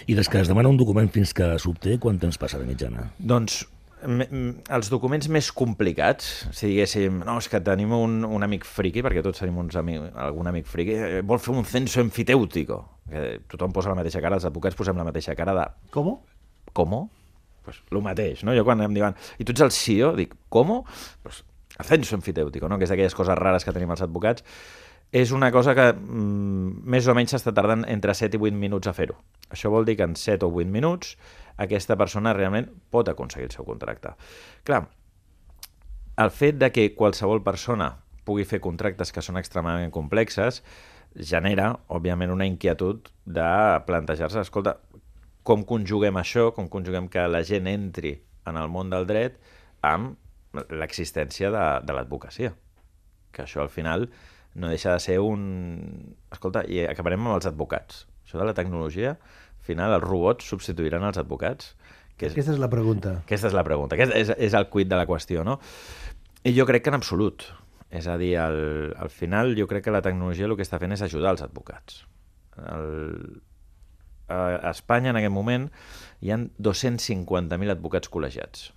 I 0.10 0.18
des 0.18 0.28
que 0.30 0.42
es 0.42 0.50
demana 0.50 0.70
un 0.74 0.78
document 0.78 1.10
fins 1.14 1.34
que 1.38 1.54
s'obté, 1.62 2.00
quant 2.02 2.18
temps 2.20 2.38
passa 2.38 2.60
de 2.60 2.68
mitjana? 2.68 3.08
Doncs 3.18 3.62
els 4.04 4.90
documents 4.92 5.30
més 5.32 5.50
complicats, 5.56 6.30
si 6.52 6.70
diguéssim, 6.72 7.22
no, 7.26 7.38
és 7.40 7.48
que 7.52 7.62
tenim 7.64 7.94
un, 7.96 8.22
un 8.28 8.46
amic 8.46 8.68
friqui, 8.68 9.04
perquè 9.06 9.24
tots 9.26 9.42
tenim 9.44 9.62
uns 9.64 9.78
amic, 9.80 10.10
algun 10.26 10.50
amic 10.52 10.68
friqui, 10.70 10.98
eh, 10.98 11.22
vol 11.26 11.42
fer 11.42 11.56
un 11.56 11.66
censo 11.68 12.04
enfitèutico, 12.04 12.80
que 13.10 13.24
tothom 13.52 13.74
posa 13.76 13.94
la 13.94 14.00
mateixa 14.00 14.22
cara, 14.24 14.40
els 14.40 14.48
advocats 14.50 14.78
posem 14.80 15.00
la 15.00 15.08
mateixa 15.08 15.36
cara 15.40 15.56
de 15.58 15.66
Com? 15.94 16.18
¿Cómo? 16.74 17.10
Pues 17.64 17.82
el 17.92 18.02
mateix, 18.04 18.44
no? 18.44 18.56
Jo 18.58 18.66
quan 18.68 18.82
em 18.84 18.94
diuen, 18.96 19.16
i 19.40 19.46
tu 19.46 19.54
ets 19.54 19.64
el 19.64 19.72
CEO, 19.72 20.14
dic, 20.18 20.36
¿cómo? 20.50 20.84
Pues 21.24 21.44
censo 21.82 22.16
enfitèutico, 22.16 22.70
no? 22.70 22.78
Que 22.78 22.88
és 22.88 22.92
d'aquelles 22.92 23.16
coses 23.16 23.38
rares 23.40 23.66
que 23.66 23.74
tenim 23.74 23.92
els 23.94 24.04
advocats. 24.06 24.44
És 25.14 25.32
una 25.32 25.52
cosa 25.54 25.76
que 25.78 25.92
mm, 25.94 26.84
més 26.90 27.08
o 27.08 27.14
menys 27.14 27.36
s'està 27.36 27.54
tardant 27.54 27.86
entre 27.90 28.16
7 28.18 28.38
i 28.38 28.42
8 28.50 28.58
minuts 28.58 28.90
a 28.90 28.96
fer-ho. 28.98 29.20
Això 29.54 29.70
vol 29.70 29.86
dir 29.86 29.96
que 30.00 30.08
en 30.08 30.16
7 30.18 30.48
o 30.48 30.50
8 30.50 30.74
minuts 30.74 31.14
aquesta 31.58 31.98
persona 32.00 32.34
realment 32.34 32.70
pot 32.92 33.10
aconseguir 33.10 33.50
el 33.50 33.56
seu 33.56 33.66
contracte. 33.68 34.16
Clar, 34.64 34.84
el 36.24 36.32
fet 36.32 36.60
de 36.62 36.72
que 36.74 36.92
qualsevol 36.96 37.44
persona 37.44 37.92
pugui 38.24 38.46
fer 38.48 38.62
contractes 38.64 39.12
que 39.12 39.22
són 39.26 39.40
extremadament 39.40 39.92
complexes 39.94 40.62
genera, 41.14 41.74
òbviament, 41.94 42.32
una 42.34 42.48
inquietud 42.50 43.10
de 43.26 43.48
plantejar-se, 43.88 44.42
escolta, 44.42 44.78
com 45.44 45.66
conjuguem 45.68 46.18
això, 46.18 46.52
com 46.56 46.70
conjuguem 46.72 47.10
que 47.12 47.26
la 47.28 47.44
gent 47.46 47.68
entri 47.68 48.16
en 48.50 48.58
el 48.58 48.72
món 48.72 48.90
del 48.90 49.06
dret 49.08 49.38
amb 49.84 50.18
l'existència 50.72 51.52
de, 51.54 51.66
de 51.86 51.96
l'advocacia. 51.96 52.54
Que 53.34 53.44
això, 53.44 53.62
al 53.62 53.72
final, 53.74 54.08
no 54.56 54.70
deixa 54.70 54.94
de 54.94 55.04
ser 55.04 55.20
un... 55.20 56.16
Escolta, 56.32 56.64
i 56.70 56.84
acabarem 56.86 57.26
amb 57.26 57.38
els 57.38 57.50
advocats. 57.50 58.06
Això 58.24 58.40
de 58.40 58.48
la 58.48 58.56
tecnologia, 58.58 59.18
final, 59.66 59.96
els 59.98 60.04
robots 60.06 60.48
substituiran 60.52 61.04
els 61.08 61.20
advocats. 61.22 61.74
Que 62.18 62.28
és, 62.30 62.36
Aquesta 62.36 62.54
és 62.54 62.62
la 62.62 62.70
pregunta. 62.70 63.18
aquesta 63.24 63.50
és 63.50 63.56
la 63.58 63.64
pregunta, 63.66 63.98
aquest 63.98 64.14
és, 64.16 64.30
és 64.38 64.54
el 64.54 64.68
cuit 64.70 64.90
de 64.92 65.00
la 65.00 65.08
qüestió, 65.10 65.44
no? 65.48 65.58
I 66.46 66.54
jo 66.54 66.66
crec 66.70 66.84
que 66.86 66.92
en 66.94 67.00
absolut. 67.00 67.48
És 67.94 68.08
a 68.10 68.18
dir, 68.18 68.36
al, 68.42 68.94
al 68.98 69.10
final 69.14 69.56
jo 69.58 69.68
crec 69.70 69.86
que 69.86 69.94
la 69.94 70.02
tecnologia 70.06 70.46
el 70.50 70.56
que 70.58 70.66
està 70.66 70.80
fent 70.82 70.94
és 70.96 71.02
ajudar 71.06 71.34
els 71.36 71.44
advocats. 71.46 72.04
El, 72.58 73.42
a 74.30 74.70
Espanya, 74.72 75.12
en 75.12 75.20
aquest 75.20 75.34
moment, 75.34 75.68
hi 76.22 76.32
han 76.34 76.48
250.000 76.62 77.74
advocats 77.74 78.10
col·legiats. 78.14 78.72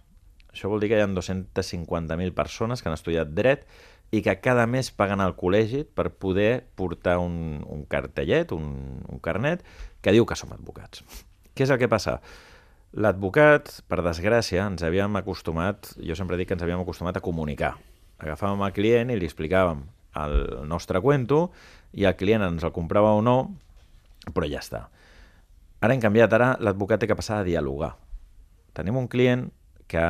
Això 0.52 0.70
vol 0.72 0.80
dir 0.80 0.88
que 0.90 0.98
hi 0.98 1.04
ha 1.04 1.08
250.000 1.12 2.32
persones 2.36 2.80
que 2.80 2.88
han 2.88 2.96
estudiat 2.96 3.32
dret 3.36 3.66
i 4.14 4.22
que 4.22 4.36
cada 4.40 4.66
mes 4.70 4.92
paguen 4.94 5.20
al 5.20 5.34
col·legi 5.38 5.82
per 5.84 6.12
poder 6.14 6.66
portar 6.78 7.18
un, 7.18 7.64
un 7.66 7.84
cartellet, 7.90 8.52
un, 8.54 9.02
un 9.02 9.22
carnet, 9.22 9.64
que 10.02 10.14
diu 10.14 10.26
que 10.26 10.38
som 10.38 10.52
advocats. 10.54 11.02
Què 11.56 11.66
és 11.66 11.72
el 11.72 11.80
que 11.80 11.90
passa? 11.90 12.20
L'advocat, 12.96 13.68
per 13.90 14.00
desgràcia, 14.06 14.68
ens 14.70 14.84
havíem 14.86 15.18
acostumat, 15.18 15.90
jo 15.98 16.16
sempre 16.16 16.38
dic 16.38 16.48
que 16.48 16.56
ens 16.56 16.64
havíem 16.64 16.84
acostumat 16.84 17.18
a 17.18 17.24
comunicar. 17.24 17.74
Agafàvem 18.22 18.62
el 18.64 18.74
client 18.76 19.12
i 19.12 19.18
li 19.18 19.28
explicàvem 19.28 19.82
el 20.16 20.36
nostre 20.70 21.02
cuento 21.04 21.50
i 21.92 22.06
el 22.08 22.16
client 22.16 22.46
ens 22.46 22.64
el 22.64 22.72
comprava 22.72 23.12
o 23.16 23.20
no, 23.24 23.36
però 24.32 24.48
ja 24.48 24.62
està. 24.62 24.86
Ara 25.84 25.92
hem 25.92 26.00
canviat, 26.00 26.32
ara 26.32 26.54
l'advocat 26.62 27.02
té 27.02 27.10
que 27.10 27.18
passar 27.18 27.42
a 27.42 27.46
dialogar. 27.46 27.96
Tenim 28.76 28.96
un 28.96 29.10
client 29.12 29.50
que 29.90 30.06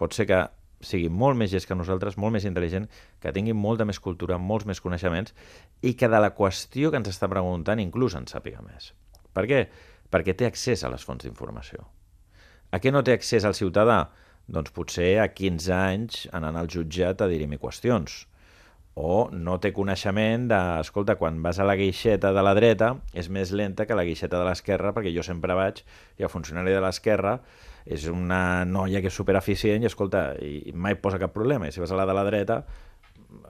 pot 0.00 0.16
ser 0.16 0.26
que 0.30 0.40
sigui 0.80 1.10
molt 1.12 1.36
més 1.38 1.52
gest 1.52 1.68
que 1.68 1.76
nosaltres, 1.76 2.16
molt 2.16 2.34
més 2.34 2.46
intel·ligent, 2.48 2.88
que 3.20 3.32
tingui 3.36 3.54
molta 3.56 3.84
més 3.88 4.00
cultura, 4.00 4.38
molts 4.38 4.66
més 4.68 4.80
coneixements 4.80 5.34
i 5.82 5.94
que 5.94 6.08
de 6.08 6.20
la 6.22 6.32
qüestió 6.36 6.90
que 6.90 7.00
ens 7.00 7.12
està 7.12 7.28
preguntant 7.28 7.80
inclús 7.82 8.16
en 8.16 8.28
sàpiga 8.30 8.64
més. 8.64 8.92
Per 9.36 9.46
què? 9.50 9.66
Perquè 10.10 10.34
té 10.34 10.48
accés 10.48 10.82
a 10.84 10.90
les 10.92 11.04
fonts 11.06 11.26
d'informació. 11.26 11.84
A 12.70 12.78
què 12.78 12.92
no 12.94 13.04
té 13.06 13.14
accés 13.14 13.44
el 13.44 13.56
ciutadà? 13.58 14.08
Doncs 14.50 14.72
potser 14.74 15.20
a 15.22 15.28
15 15.30 15.70
anys 15.76 16.26
anant 16.34 16.58
al 16.58 16.70
jutjat 16.70 17.22
a 17.22 17.28
dir-hi 17.30 17.58
qüestions. 17.60 18.24
O 18.98 19.30
no 19.30 19.56
té 19.62 19.70
coneixement 19.72 20.48
de, 20.50 20.58
escolta, 20.82 21.14
quan 21.16 21.38
vas 21.44 21.60
a 21.60 21.66
la 21.66 21.76
guixeta 21.78 22.32
de 22.34 22.42
la 22.42 22.54
dreta 22.58 22.96
és 23.14 23.30
més 23.30 23.52
lenta 23.54 23.86
que 23.86 23.94
la 23.94 24.04
guixeta 24.04 24.40
de 24.40 24.48
l'esquerra 24.48 24.90
perquè 24.96 25.12
jo 25.14 25.22
sempre 25.22 25.54
vaig 25.54 25.84
i 26.18 26.26
el 26.26 26.32
funcionari 26.32 26.74
de 26.74 26.82
l'esquerra 26.82 27.38
és 27.84 28.06
una 28.10 28.64
noia 28.64 29.00
que 29.00 29.10
és 29.10 29.16
supereficient 29.16 29.82
i, 29.82 29.88
escolta, 29.88 30.34
i 30.40 30.72
mai 30.74 30.96
posa 31.00 31.20
cap 31.22 31.32
problema. 31.34 31.68
I 31.68 31.74
si 31.74 31.82
vas 31.82 31.92
a 31.92 31.98
la 31.98 32.06
de 32.08 32.16
la 32.16 32.24
dreta, 32.28 32.62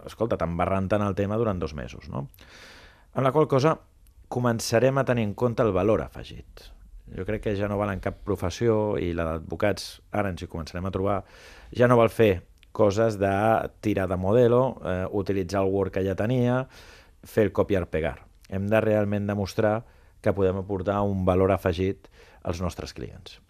escolta, 0.06 0.38
t'embarranten 0.40 1.02
el 1.02 1.16
tema 1.18 1.38
durant 1.40 1.60
dos 1.60 1.74
mesos, 1.74 2.08
no? 2.08 2.28
En 3.14 3.26
la 3.26 3.32
qual 3.34 3.48
cosa 3.50 3.74
començarem 4.30 5.00
a 5.00 5.04
tenir 5.04 5.24
en 5.26 5.34
compte 5.34 5.64
el 5.66 5.72
valor 5.74 6.04
afegit. 6.04 6.68
Jo 7.10 7.24
crec 7.26 7.42
que 7.48 7.56
ja 7.58 7.66
no 7.66 7.78
val 7.80 7.90
en 7.90 8.02
cap 8.02 8.20
professió 8.22 8.94
i 9.02 9.10
la 9.16 9.26
d'advocats, 9.26 9.96
ara 10.14 10.30
ens 10.30 10.44
hi 10.44 10.48
començarem 10.50 10.86
a 10.86 10.92
trobar, 10.94 11.18
ja 11.74 11.88
no 11.90 11.98
val 11.98 12.12
fer 12.14 12.44
coses 12.72 13.18
de 13.18 13.32
tirar 13.82 14.06
de 14.08 14.16
modelo, 14.16 14.80
eh, 14.86 15.06
utilitzar 15.10 15.64
el 15.64 15.72
Word 15.74 15.96
que 15.96 16.04
ja 16.06 16.14
tenia, 16.14 16.68
fer 17.26 17.48
el 17.48 17.52
copiar-pegar. 17.52 18.20
Hem 18.48 18.68
de 18.70 18.80
realment 18.80 19.26
demostrar 19.26 19.82
que 20.22 20.32
podem 20.32 20.62
aportar 20.62 21.00
un 21.02 21.24
valor 21.24 21.50
afegit 21.50 22.06
als 22.42 22.60
nostres 22.62 22.94
clients. 22.94 23.40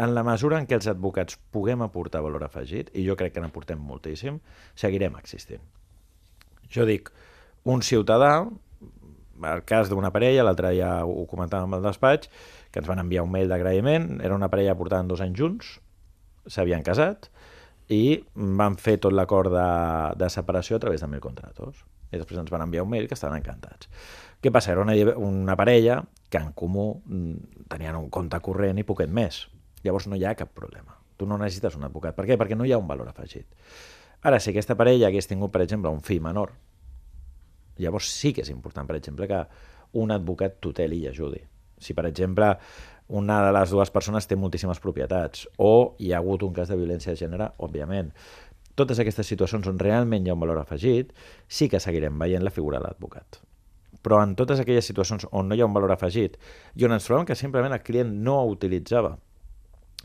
En 0.00 0.14
la 0.16 0.24
mesura 0.24 0.58
en 0.58 0.66
què 0.66 0.78
els 0.78 0.88
advocats 0.88 1.36
puguem 1.52 1.82
aportar 1.84 2.22
valor 2.24 2.44
afegit, 2.46 2.88
i 2.96 3.04
jo 3.04 3.16
crec 3.18 3.34
que 3.34 3.42
n'aportem 3.44 3.80
moltíssim, 3.80 4.38
seguirem 4.78 5.18
existint. 5.20 5.60
Jo 6.72 6.86
dic, 6.88 7.10
un 7.68 7.84
ciutadà, 7.84 8.32
el 9.52 9.64
cas 9.68 9.90
d'una 9.90 10.12
parella, 10.14 10.46
l'altre 10.46 10.72
dia 10.72 10.94
ho 11.04 11.26
comentàvem 11.28 11.76
al 11.76 11.84
despatx, 11.84 12.30
que 12.72 12.80
ens 12.80 12.88
van 12.88 13.02
enviar 13.02 13.26
un 13.26 13.32
mail 13.34 13.52
d'agraïment, 13.52 14.20
era 14.24 14.38
una 14.38 14.48
parella 14.48 14.78
portaven 14.78 15.10
dos 15.10 15.20
anys 15.20 15.38
junts, 15.38 15.72
s'havien 16.48 16.82
casat, 16.86 17.28
i 17.92 18.22
van 18.34 18.78
fer 18.80 18.96
tot 19.02 19.12
l'acord 19.12 19.52
de, 19.52 19.68
de 20.16 20.28
separació 20.32 20.78
a 20.78 20.82
través 20.82 21.02
de 21.02 21.10
mil 21.12 21.20
contratos. 21.20 21.84
I 22.12 22.20
després 22.20 22.40
ens 22.40 22.52
van 22.52 22.64
enviar 22.64 22.84
un 22.84 22.92
mail 22.92 23.08
que 23.08 23.16
estaven 23.16 23.40
encantats. 23.40 23.88
Què 24.42 24.52
passa? 24.52 24.72
Era 24.72 24.84
una, 24.84 24.94
una 25.20 25.56
parella 25.56 26.02
que 26.32 26.40
en 26.40 26.52
comú 26.56 27.02
mm, 27.04 27.66
tenien 27.72 27.96
un 27.98 28.08
compte 28.12 28.40
corrent 28.44 28.80
i 28.80 28.86
poquet 28.88 29.12
més. 29.12 29.44
Llavors 29.84 30.08
no 30.08 30.18
hi 30.18 30.24
ha 30.24 30.34
cap 30.38 30.52
problema. 30.54 30.96
Tu 31.16 31.26
no 31.26 31.38
necessites 31.38 31.76
un 31.78 31.86
advocat. 31.86 32.16
Per 32.16 32.26
què? 32.26 32.38
Perquè 32.38 32.58
no 32.58 32.66
hi 32.66 32.72
ha 32.72 32.80
un 32.80 32.88
valor 32.88 33.10
afegit. 33.10 33.46
Ara, 34.22 34.38
si 34.38 34.52
aquesta 34.52 34.76
parella 34.78 35.08
hagués 35.08 35.26
tingut, 35.26 35.50
per 35.54 35.64
exemple, 35.64 35.90
un 35.90 36.02
fill 36.06 36.22
menor, 36.22 36.52
llavors 37.82 38.10
sí 38.14 38.30
que 38.32 38.44
és 38.44 38.52
important, 38.52 38.86
per 38.86 38.96
exemple, 38.98 39.26
que 39.26 39.40
un 39.98 40.14
advocat 40.14 40.60
tuteli 40.62 41.00
i 41.02 41.08
ajudi. 41.10 41.40
Si, 41.82 41.94
per 41.98 42.06
exemple, 42.06 42.52
una 43.08 43.40
de 43.44 43.50
les 43.52 43.72
dues 43.74 43.90
persones 43.90 44.28
té 44.30 44.38
moltíssimes 44.38 44.78
propietats 44.80 45.48
o 45.58 45.96
hi 45.98 46.12
ha 46.12 46.20
hagut 46.22 46.44
un 46.46 46.54
cas 46.54 46.70
de 46.70 46.78
violència 46.78 47.12
de 47.12 47.18
gènere, 47.18 47.50
òbviament. 47.58 48.12
Totes 48.78 49.02
aquestes 49.02 49.28
situacions 49.28 49.66
on 49.68 49.80
realment 49.82 50.24
hi 50.24 50.30
ha 50.30 50.36
un 50.38 50.44
valor 50.44 50.62
afegit, 50.62 51.10
sí 51.48 51.68
que 51.68 51.82
seguirem 51.82 52.22
veient 52.22 52.46
la 52.46 52.54
figura 52.54 52.78
de 52.78 52.86
l'advocat. 52.86 53.42
Però 54.02 54.22
en 54.22 54.36
totes 54.38 54.62
aquelles 54.62 54.86
situacions 54.86 55.26
on 55.30 55.50
no 55.50 55.58
hi 55.58 55.60
ha 55.60 55.68
un 55.68 55.74
valor 55.74 55.92
afegit 55.92 56.38
i 56.78 56.86
on 56.86 56.94
ens 56.94 57.04
trobem 57.10 57.26
que 57.26 57.36
simplement 57.38 57.74
el 57.74 57.84
client 57.84 58.14
no 58.22 58.38
utilitzava 58.48 59.16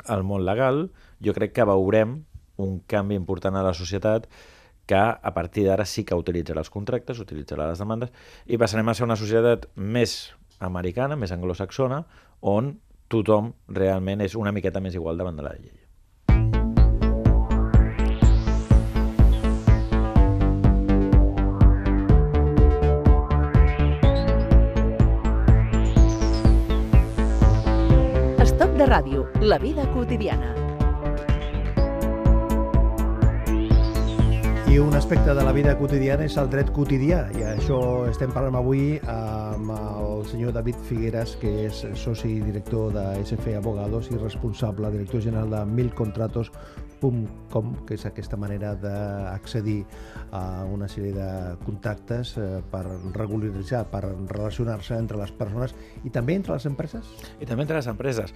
el 0.05 0.23
món 0.23 0.45
legal, 0.45 0.87
jo 1.23 1.33
crec 1.33 1.55
que 1.55 1.67
veurem 1.67 2.21
un 2.57 2.79
canvi 2.89 3.17
important 3.17 3.55
a 3.55 3.65
la 3.65 3.73
societat 3.77 4.27
que 4.87 4.97
a 4.97 5.33
partir 5.35 5.65
d'ara 5.67 5.85
sí 5.85 6.05
que 6.07 6.15
utilitzarà 6.15 6.63
els 6.63 6.71
contractes, 6.71 7.19
utilitzarà 7.19 7.67
les 7.69 7.81
demandes, 7.83 8.13
i 8.47 8.57
passarem 8.57 8.87
a 8.87 8.95
ser 8.95 9.05
una 9.05 9.19
societat 9.19 9.67
més 9.75 10.33
americana, 10.63 11.19
més 11.19 11.33
anglosaxona, 11.35 12.05
on 12.41 12.77
tothom 13.11 13.51
realment 13.67 14.23
és 14.23 14.35
una 14.39 14.55
miqueta 14.55 14.81
més 14.83 14.95
igual 14.95 15.19
davant 15.19 15.37
de 15.37 15.45
la 15.45 15.55
llei. 15.59 15.86
Ràdio, 28.87 29.25
la 29.41 29.57
vida 29.59 29.83
quotidiana. 29.91 30.53
I 34.71 34.79
un 34.79 34.93
aspecte 34.95 35.33
de 35.33 35.43
la 35.43 35.51
vida 35.51 35.73
quotidiana 35.77 36.23
és 36.23 36.37
el 36.39 36.47
dret 36.51 36.71
quotidià, 36.71 37.25
i 37.35 37.43
això 37.49 37.79
estem 38.07 38.31
parlant 38.31 38.55
avui 38.59 38.97
amb 39.11 39.73
el 39.75 40.23
senyor 40.31 40.53
David 40.55 40.79
Figueras, 40.87 41.35
que 41.41 41.51
és 41.65 41.83
soci 41.99 42.37
i 42.37 42.41
director 42.45 42.93
de 42.95 43.05
SF 43.25 43.57
Abogados 43.59 44.07
i 44.11 44.21
responsable, 44.21 44.91
director 44.95 45.23
general 45.23 45.51
de 45.51 45.65
milcontratos.com, 47.01 47.85
que 47.85 47.95
és 47.95 48.05
aquesta 48.05 48.37
manera 48.37 48.73
d'accedir 48.75 49.85
a 50.31 50.65
una 50.65 50.87
sèrie 50.87 51.13
de 51.13 51.57
contactes 51.65 52.35
eh, 52.37 52.61
per 52.71 52.83
regularitzar, 53.15 53.85
per 53.91 54.03
relacionar-se 54.03 54.97
entre 54.97 55.17
les 55.17 55.31
persones 55.31 55.75
i 56.03 56.09
també 56.09 56.35
entre 56.35 56.53
les 56.53 56.65
empreses? 56.65 57.05
I 57.39 57.45
també 57.45 57.63
entre 57.63 57.77
les 57.77 57.87
empreses. 57.87 58.33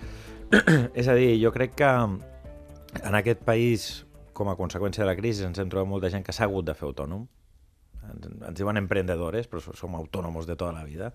és 0.94 1.08
a 1.08 1.16
dir, 1.16 1.38
jo 1.42 1.52
crec 1.52 1.76
que 1.76 1.92
en 3.02 3.16
aquest 3.16 3.44
país 3.44 4.06
com 4.34 4.50
a 4.50 4.56
conseqüència 4.56 5.04
de 5.04 5.10
la 5.10 5.18
crisi 5.18 5.46
ens 5.46 5.60
hem 5.60 5.70
trobat 5.70 5.90
molta 5.90 6.10
gent 6.10 6.24
que 6.26 6.34
s'ha 6.34 6.46
hagut 6.46 6.66
de 6.66 6.76
fer 6.76 6.88
autònom. 6.88 7.28
Ens, 8.02 8.30
ens 8.48 8.58
diuen 8.58 8.78
emprendedores, 8.78 9.48
però 9.48 9.62
som 9.62 9.96
autònomos 9.96 10.48
de 10.48 10.56
tota 10.56 10.74
la 10.74 10.86
vida. 10.86 11.12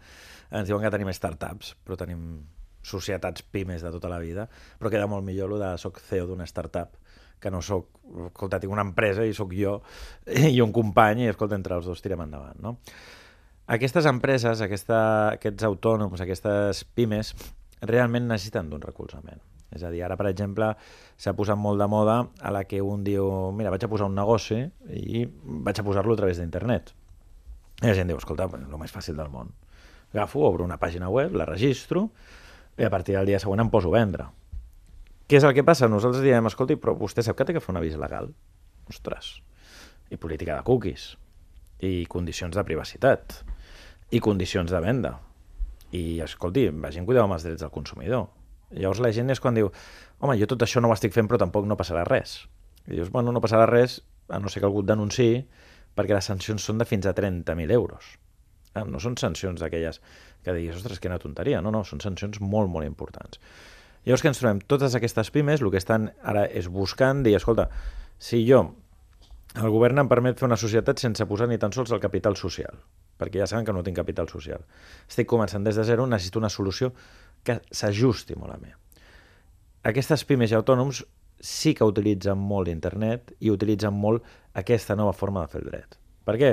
Ens 0.51 0.69
diuen 0.69 0.85
que 0.85 0.93
tenim 0.93 1.11
startups, 1.13 1.75
però 1.85 1.99
tenim 1.99 2.45
societats 2.87 3.43
pimes 3.43 3.83
de 3.83 3.91
tota 3.91 4.07
la 4.07 4.21
vida, 4.23 4.47
però 4.79 4.93
queda 4.93 5.09
molt 5.11 5.27
millor 5.27 5.57
el 5.57 5.59
de 5.59 5.73
soc 5.83 5.99
CEO 5.99 6.29
d'una 6.29 6.47
startup 6.47 6.95
que 7.41 7.51
no 7.53 7.61
sóc, 7.63 7.89
escolta, 8.29 8.61
tinc 8.63 8.73
una 8.73 8.85
empresa 8.87 9.27
i 9.27 9.35
sóc 9.37 9.53
jo 9.57 9.81
i 10.55 10.61
un 10.65 10.73
company 10.75 11.27
i, 11.27 11.31
escolta, 11.33 11.59
entre 11.59 11.79
els 11.79 11.89
dos 11.89 12.03
tirem 12.05 12.25
endavant, 12.25 12.59
no? 12.63 12.77
Aquestes 13.67 14.07
empreses, 14.07 14.61
aquesta, 14.63 14.99
aquests 15.35 15.67
autònoms, 15.67 16.21
aquestes 16.23 16.85
pimes, 16.95 17.33
realment 17.83 18.29
necessiten 18.31 18.71
d'un 18.71 18.85
recolzament. 18.85 19.43
És 19.75 19.83
a 19.83 19.91
dir, 19.91 20.05
ara, 20.07 20.15
per 20.17 20.29
exemple, 20.31 20.69
s'ha 21.19 21.35
posat 21.37 21.59
molt 21.59 21.83
de 21.83 21.89
moda 21.91 22.21
a 22.39 22.53
la 22.55 22.63
que 22.71 22.79
un 22.83 23.03
diu, 23.05 23.27
mira, 23.57 23.73
vaig 23.75 23.83
a 23.83 23.91
posar 23.91 24.07
un 24.07 24.15
negoci 24.15 24.61
i 24.95 25.27
vaig 25.67 25.83
a 25.83 25.85
posar-lo 25.87 26.15
a 26.15 26.21
través 26.23 26.39
d'internet. 26.39 26.95
I 27.83 27.91
la 27.91 27.97
gent 27.99 28.13
diu, 28.13 28.21
escolta, 28.23 28.47
el 28.47 28.79
més 28.79 28.95
fàcil 28.95 29.19
del 29.19 29.33
món. 29.35 29.51
Agafo, 30.15 30.47
obro 30.47 30.65
una 30.65 30.79
pàgina 30.79 31.11
web, 31.13 31.35
la 31.37 31.45
registro 31.45 32.07
i 32.79 32.87
a 32.87 32.91
partir 32.93 33.17
del 33.17 33.27
dia 33.27 33.41
següent 33.43 33.67
em 33.67 33.73
poso 33.73 33.91
a 33.91 33.99
vendre. 33.99 34.31
Què 35.27 35.41
és 35.41 35.45
el 35.47 35.57
que 35.57 35.65
passa? 35.67 35.89
Nosaltres 35.91 36.23
diem, 36.23 36.47
escolti, 36.47 36.77
però 36.79 36.93
vostè 36.95 37.23
sap 37.27 37.35
que 37.35 37.45
té 37.49 37.55
que 37.57 37.61
fer 37.63 37.73
un 37.73 37.81
avís 37.81 37.97
legal? 37.99 38.29
Ostres. 38.87 39.33
I 40.15 40.19
política 40.23 40.55
de 40.55 40.63
cookies. 40.63 41.17
I 41.83 42.05
condicions 42.07 42.55
de 42.55 42.63
privacitat. 42.69 43.41
I 44.15 44.21
condicions 44.23 44.71
de 44.71 44.81
venda. 44.85 45.17
I, 45.91 46.21
escolti, 46.23 46.69
vagin 46.71 47.09
cuidar 47.09 47.25
amb 47.27 47.35
els 47.35 47.47
drets 47.49 47.65
del 47.65 47.75
consumidor. 47.75 48.29
Llavors 48.71 49.03
la 49.03 49.11
gent 49.19 49.35
és 49.35 49.43
quan 49.43 49.59
diu, 49.59 49.73
home, 50.23 50.39
jo 50.39 50.47
tot 50.55 50.63
això 50.63 50.79
no 50.83 50.93
ho 50.93 50.95
estic 50.95 51.15
fent 51.15 51.27
però 51.27 51.43
tampoc 51.43 51.67
no 51.67 51.79
passarà 51.79 52.07
res. 52.07 52.39
I 52.87 52.95
dius, 52.95 53.11
bueno, 53.11 53.35
no 53.35 53.43
passarà 53.43 53.67
res 53.67 53.99
a 54.31 54.39
no 54.39 54.51
ser 54.51 54.63
que 54.63 54.71
algú 54.71 54.87
et 54.87 54.93
denunciï 54.95 55.41
perquè 55.99 56.15
les 56.15 56.31
sancions 56.31 56.63
són 56.63 56.79
de 56.79 56.87
fins 56.87 57.07
a 57.07 57.15
30.000 57.19 57.75
euros. 57.75 58.15
Ah, 58.79 58.85
no 58.87 59.03
són 59.03 59.19
sancions 59.19 59.59
d'aquelles 59.59 59.99
que 60.47 60.55
diguis, 60.55 60.79
ostres, 60.79 61.03
quina 61.03 61.19
tonteria. 61.19 61.59
No, 61.65 61.75
no, 61.75 61.83
són 61.83 61.99
sancions 62.05 62.39
molt, 62.39 62.71
molt 62.71 62.87
importants. 62.87 63.43
Llavors 64.07 64.23
que 64.23 64.31
ens 64.31 64.39
trobem 64.39 64.61
totes 64.71 64.95
aquestes 64.95 65.33
pimes, 65.35 65.63
el 65.63 65.73
que 65.75 65.81
estan 65.83 66.13
ara 66.23 66.45
és 66.47 66.69
buscant, 66.71 67.25
dir, 67.27 67.35
escolta, 67.35 67.67
si 68.23 68.45
jo, 68.47 68.63
el 69.57 69.73
govern 69.75 69.99
em 69.99 70.09
permet 70.11 70.39
fer 70.39 70.47
una 70.47 70.59
societat 70.61 71.03
sense 71.03 71.27
posar 71.27 71.49
ni 71.51 71.59
tan 71.59 71.75
sols 71.75 71.91
el 71.91 72.03
capital 72.03 72.37
social, 72.39 72.79
perquè 73.19 73.41
ja 73.43 73.49
saben 73.51 73.67
que 73.67 73.75
no 73.75 73.83
tinc 73.83 73.99
capital 73.99 74.29
social. 74.31 74.63
Estic 75.09 75.27
començant 75.31 75.67
des 75.67 75.75
de 75.75 75.85
zero, 75.89 76.07
necessito 76.07 76.39
una 76.39 76.53
solució 76.53 76.93
que 77.43 77.59
s'ajusti 77.75 78.37
molt 78.39 78.55
a 78.55 78.59
mi. 78.63 78.71
Aquestes 79.91 80.23
pimes 80.29 80.55
i 80.55 80.59
autònoms 80.59 81.03
sí 81.43 81.75
que 81.75 81.87
utilitzen 81.87 82.39
molt 82.39 82.71
internet 82.71 83.33
i 83.41 83.51
utilitzen 83.51 83.95
molt 83.95 84.25
aquesta 84.55 84.97
nova 84.99 85.15
forma 85.17 85.43
de 85.43 85.51
fer 85.53 85.63
el 85.63 85.71
dret. 85.71 85.99
Per 86.27 86.37
què? 86.39 86.53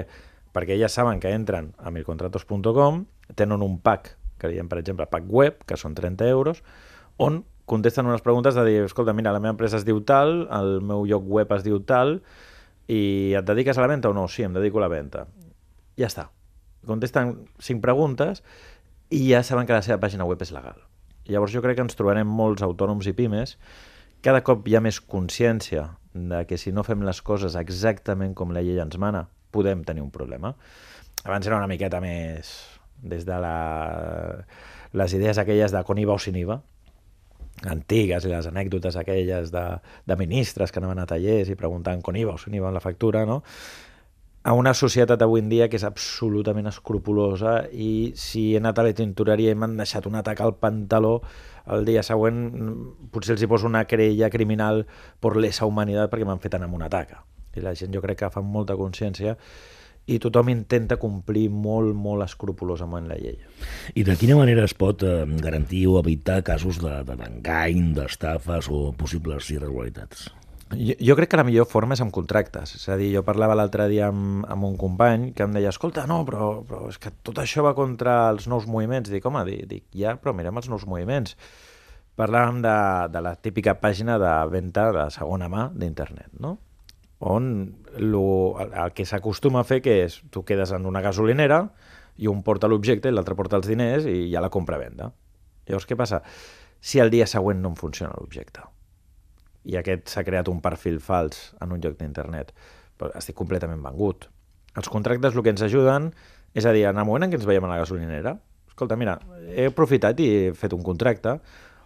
Perquè 0.54 0.78
ja 0.80 0.90
saben 0.90 1.22
que 1.22 1.32
entren 1.34 1.72
a 1.78 1.94
milcontratos.com, 1.94 3.06
tenen 3.36 3.62
un 3.66 3.78
pack, 3.82 4.16
que 4.42 4.52
diem, 4.52 4.68
per 4.70 4.82
exemple, 4.82 5.08
pack 5.10 5.30
web, 5.30 5.62
que 5.66 5.78
són 5.80 5.96
30 5.98 6.28
euros, 6.30 6.62
on 7.18 7.44
contesten 7.66 8.08
unes 8.10 8.22
preguntes 8.22 8.56
de 8.56 8.66
dir, 8.68 8.82
escolta, 8.84 9.14
mira, 9.14 9.32
la 9.32 9.40
meva 9.40 9.54
empresa 9.56 9.80
es 9.80 9.86
diu 9.88 10.02
tal, 10.04 10.48
el 10.52 10.82
meu 10.84 11.06
lloc 11.08 11.24
web 11.28 11.52
es 11.56 11.64
diu 11.64 11.80
tal, 11.88 12.18
i 12.92 13.34
et 13.38 13.48
dediques 13.48 13.78
a 13.78 13.86
la 13.86 13.92
venda 13.92 14.12
o 14.12 14.16
no? 14.16 14.28
Sí, 14.28 14.44
em 14.44 14.54
dedico 14.54 14.82
a 14.82 14.86
la 14.86 14.92
venda. 14.92 15.28
Ja 16.00 16.10
està. 16.10 16.28
Contesten 16.88 17.38
cinc 17.64 17.80
preguntes 17.84 18.44
i 19.14 19.24
ja 19.30 19.44
saben 19.46 19.70
que 19.70 19.76
la 19.78 19.86
seva 19.86 20.02
pàgina 20.02 20.28
web 20.28 20.42
és 20.44 20.52
legal. 20.52 20.82
Llavors 21.30 21.54
jo 21.56 21.62
crec 21.64 21.78
que 21.80 21.86
ens 21.86 21.96
trobarem 21.96 22.28
molts 22.28 22.66
autònoms 22.66 23.08
i 23.08 23.16
pimes 23.16 23.56
cada 24.24 24.40
cop 24.44 24.68
hi 24.68 24.76
ha 24.76 24.82
més 24.84 25.00
consciència 25.00 25.90
de 26.14 26.44
que 26.48 26.58
si 26.60 26.72
no 26.72 26.84
fem 26.88 27.02
les 27.04 27.20
coses 27.26 27.58
exactament 27.60 28.36
com 28.36 28.54
la 28.56 28.62
llei 28.64 28.80
ens 28.80 28.96
mana, 29.00 29.26
podem 29.52 29.84
tenir 29.84 30.04
un 30.04 30.12
problema. 30.12 30.54
Abans 31.24 31.48
era 31.48 31.58
una 31.58 31.68
miqueta 31.68 32.00
més 32.04 32.54
des 33.04 33.26
de 33.28 33.40
la... 33.44 33.58
les 34.94 35.16
idees 35.18 35.40
aquelles 35.40 35.76
de 35.76 35.84
con 35.84 36.00
IVA 36.00 36.16
o 36.16 36.22
sin 36.24 36.38
IVA, 36.40 36.62
antigues 37.70 38.26
i 38.26 38.34
les 38.34 38.48
anècdotes 38.50 38.98
aquelles 39.00 39.52
de, 39.54 39.64
de 40.06 40.20
ministres 40.20 40.72
que 40.72 40.82
anaven 40.82 41.00
a 41.00 41.08
tallers 41.10 41.50
i 41.50 41.56
preguntant 41.60 42.02
con 42.02 42.16
IVA 42.16 42.36
o 42.36 42.68
en 42.68 42.74
la 42.74 42.84
factura, 42.84 43.26
no? 43.26 43.44
a 44.44 44.52
una 44.54 44.74
societat 44.74 45.22
avui 45.24 45.40
en 45.40 45.48
dia 45.48 45.70
que 45.72 45.78
és 45.80 45.86
absolutament 45.88 46.68
escrupulosa 46.68 47.62
i 47.72 48.12
si 48.20 48.50
he 48.52 48.60
anat 48.60 48.80
a 48.80 48.84
la 48.84 48.96
tintoreria 48.96 49.54
i 49.54 49.56
m'han 49.56 49.78
deixat 49.80 50.08
un 50.10 50.18
atac 50.20 50.42
al 50.44 50.58
pantaló, 50.60 51.22
el 51.72 51.88
dia 51.88 52.04
següent 52.04 52.42
potser 53.14 53.38
els 53.38 53.46
hi 53.46 53.48
poso 53.48 53.70
una 53.70 53.86
querella 53.88 54.30
criminal 54.30 54.84
per 55.24 55.38
lesa 55.40 55.70
humanitat 55.70 56.12
perquè 56.12 56.28
m'han 56.28 56.44
fet 56.44 56.60
anar 56.60 56.68
amb 56.68 56.76
una 56.76 56.92
taca. 56.92 57.24
I 57.56 57.64
la 57.64 57.72
gent 57.78 57.96
jo 57.96 58.02
crec 58.04 58.20
que 58.20 58.32
fa 58.34 58.44
molta 58.44 58.76
consciència 58.76 59.38
i 60.06 60.20
tothom 60.20 60.52
intenta 60.52 60.98
complir 61.00 61.48
molt, 61.50 61.94
molt 61.96 62.26
escrupulosament 62.26 63.08
la 63.08 63.18
llei. 63.20 63.38
I 63.96 64.04
de 64.04 64.16
quina 64.20 64.36
manera 64.36 64.66
es 64.68 64.76
pot 64.76 65.04
eh, 65.08 65.24
garantir 65.44 65.86
o 65.88 65.98
evitar 66.02 66.42
casos 66.44 66.82
d'engany, 66.84 67.84
de, 67.94 68.02
d'estafes 68.02 68.68
o 68.72 68.90
possibles 69.00 69.48
irregularitats? 69.54 70.28
Jo, 70.74 70.96
jo 70.98 71.16
crec 71.16 71.30
que 71.32 71.38
la 71.38 71.46
millor 71.46 71.68
forma 71.70 71.96
és 71.96 72.02
amb 72.04 72.14
contractes. 72.16 72.76
És 72.80 72.88
a 72.90 72.98
dir, 73.00 73.12
jo 73.16 73.24
parlava 73.26 73.56
l'altre 73.56 73.88
dia 73.92 74.10
amb, 74.10 74.44
amb 74.50 74.68
un 74.68 74.76
company 74.80 75.30
que 75.38 75.46
em 75.46 75.56
deia, 75.56 75.72
escolta, 75.72 76.08
no, 76.10 76.24
però, 76.28 76.50
però 76.68 76.88
és 76.90 77.00
que 77.00 77.14
tot 77.24 77.40
això 77.40 77.64
va 77.66 77.76
contra 77.78 78.18
els 78.34 78.50
nous 78.52 78.68
moviments. 78.68 79.12
Dic, 79.14 79.26
home, 79.30 79.46
dic, 79.48 79.64
dic 79.70 79.88
ja, 80.04 80.18
però 80.20 80.36
mirem 80.36 80.60
els 80.60 80.70
nous 80.72 80.88
moviments. 80.90 81.38
Parlàvem 82.20 82.60
de, 82.62 82.76
de 83.14 83.24
la 83.26 83.34
típica 83.42 83.78
pàgina 83.82 84.20
de 84.22 84.34
venda 84.52 84.90
de 84.94 85.08
segona 85.14 85.50
mà 85.50 85.70
d'internet, 85.74 86.30
no? 86.44 86.58
On 87.24 87.50
lo, 87.98 88.60
el, 88.60 88.74
el 88.74 88.94
que 88.98 89.08
s'acostuma 89.08 89.64
a 89.64 89.68
fer 89.68 89.80
que 89.86 90.02
és, 90.04 90.20
tu 90.34 90.44
quedes 90.44 90.74
en 90.76 90.86
una 90.90 91.02
gasolinera 91.06 91.64
i 92.20 92.28
un 92.30 92.44
porta 92.44 92.70
l'objecte 92.70 93.10
i 93.10 93.16
l'altre 93.16 93.38
porta 93.40 93.58
els 93.58 93.70
diners 93.70 94.06
i 94.10 94.28
ja 94.34 94.44
la 94.44 94.52
compra-venda. 94.54 95.10
Llavors, 95.68 95.88
què 95.88 95.98
passa? 95.98 96.22
Si 96.84 97.00
el 97.00 97.14
dia 97.14 97.28
següent 97.30 97.64
no 97.64 97.72
em 97.72 97.80
funciona 97.80 98.16
l'objecte 98.20 98.68
i 99.64 99.78
aquest 99.80 100.12
s'ha 100.12 100.24
creat 100.28 100.50
un 100.52 100.60
perfil 100.64 101.00
fals 101.00 101.54
en 101.64 101.72
un 101.72 101.82
lloc 101.84 101.96
d'internet, 102.00 102.52
estic 103.16 103.36
completament 103.40 103.82
vengut. 103.84 104.28
Els 104.76 104.90
contractes 104.92 105.36
el 105.36 105.46
que 105.46 105.54
ens 105.54 105.64
ajuden 105.64 106.10
és 106.54 106.66
a 106.66 106.74
dir, 106.76 106.86
en 106.90 107.00
el 107.00 107.08
moment 107.08 107.26
en 107.26 107.32
què 107.32 107.40
ens 107.40 107.48
veiem 107.48 107.66
a 107.66 107.72
la 107.72 107.80
gasolinera, 107.82 108.36
escolta, 108.68 108.98
mira, 109.00 109.18
he 109.54 109.70
aprofitat 109.70 110.20
i 110.20 110.28
he 110.34 110.52
fet 110.58 110.76
un 110.76 110.84
contracte 110.86 111.38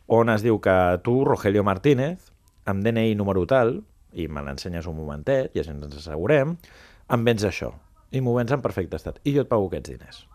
on 0.08 0.32
es 0.32 0.44
diu 0.44 0.60
que 0.64 0.76
tu, 1.04 1.20
Rogelio 1.28 1.64
Martínez, 1.68 2.32
amb 2.68 2.84
DNI 2.84 3.16
número 3.20 3.46
tal, 3.48 3.82
i 4.18 4.28
me 4.32 4.44
l'ensenyes 4.46 4.88
un 4.90 4.98
momentet, 4.98 5.54
i 5.56 5.62
ens 5.64 6.00
assegurem, 6.02 6.56
em 7.14 7.28
vens 7.28 7.46
això, 7.48 7.72
i 8.12 8.22
m'ho 8.24 8.36
vens 8.38 8.54
en 8.56 8.64
perfecte 8.64 8.98
estat, 9.00 9.22
i 9.24 9.36
jo 9.36 9.46
et 9.46 9.52
pago 9.52 9.70
aquests 9.70 9.94
diners. 9.94 10.26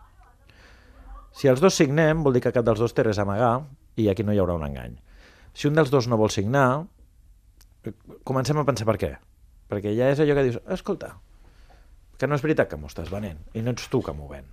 Si 1.33 1.49
els 1.49 1.61
dos 1.61 1.75
signem, 1.75 2.21
vol 2.23 2.37
dir 2.37 2.43
que 2.45 2.53
cap 2.53 2.65
dels 2.65 2.81
dos 2.81 2.93
té 2.93 3.05
res 3.05 3.19
a 3.19 3.25
amagar, 3.25 3.53
i 3.97 4.07
aquí 4.09 4.25
no 4.25 4.33
hi 4.33 4.41
haurà 4.41 4.57
un 4.57 4.65
engany. 4.67 4.95
Si 5.53 5.69
un 5.69 5.77
dels 5.77 5.91
dos 5.93 6.07
no 6.09 6.17
vol 6.17 6.31
signar, 6.33 6.85
comencem 8.23 8.57
a 8.57 8.65
pensar 8.65 8.87
per 8.89 8.97
què. 9.01 9.13
Perquè 9.69 9.93
ja 9.97 10.09
és 10.13 10.21
allò 10.21 10.35
que 10.37 10.45
dius, 10.47 10.59
escolta, 10.75 11.15
que 12.17 12.29
no 12.29 12.37
és 12.37 12.43
veritat 12.45 12.69
que 12.69 12.77
m'ho 12.77 12.89
estàs 12.89 13.09
venent, 13.13 13.41
i 13.57 13.63
no 13.65 13.73
ets 13.73 13.89
tu 13.89 14.01
que 14.05 14.13
m'ho 14.15 14.29
ven. 14.29 14.45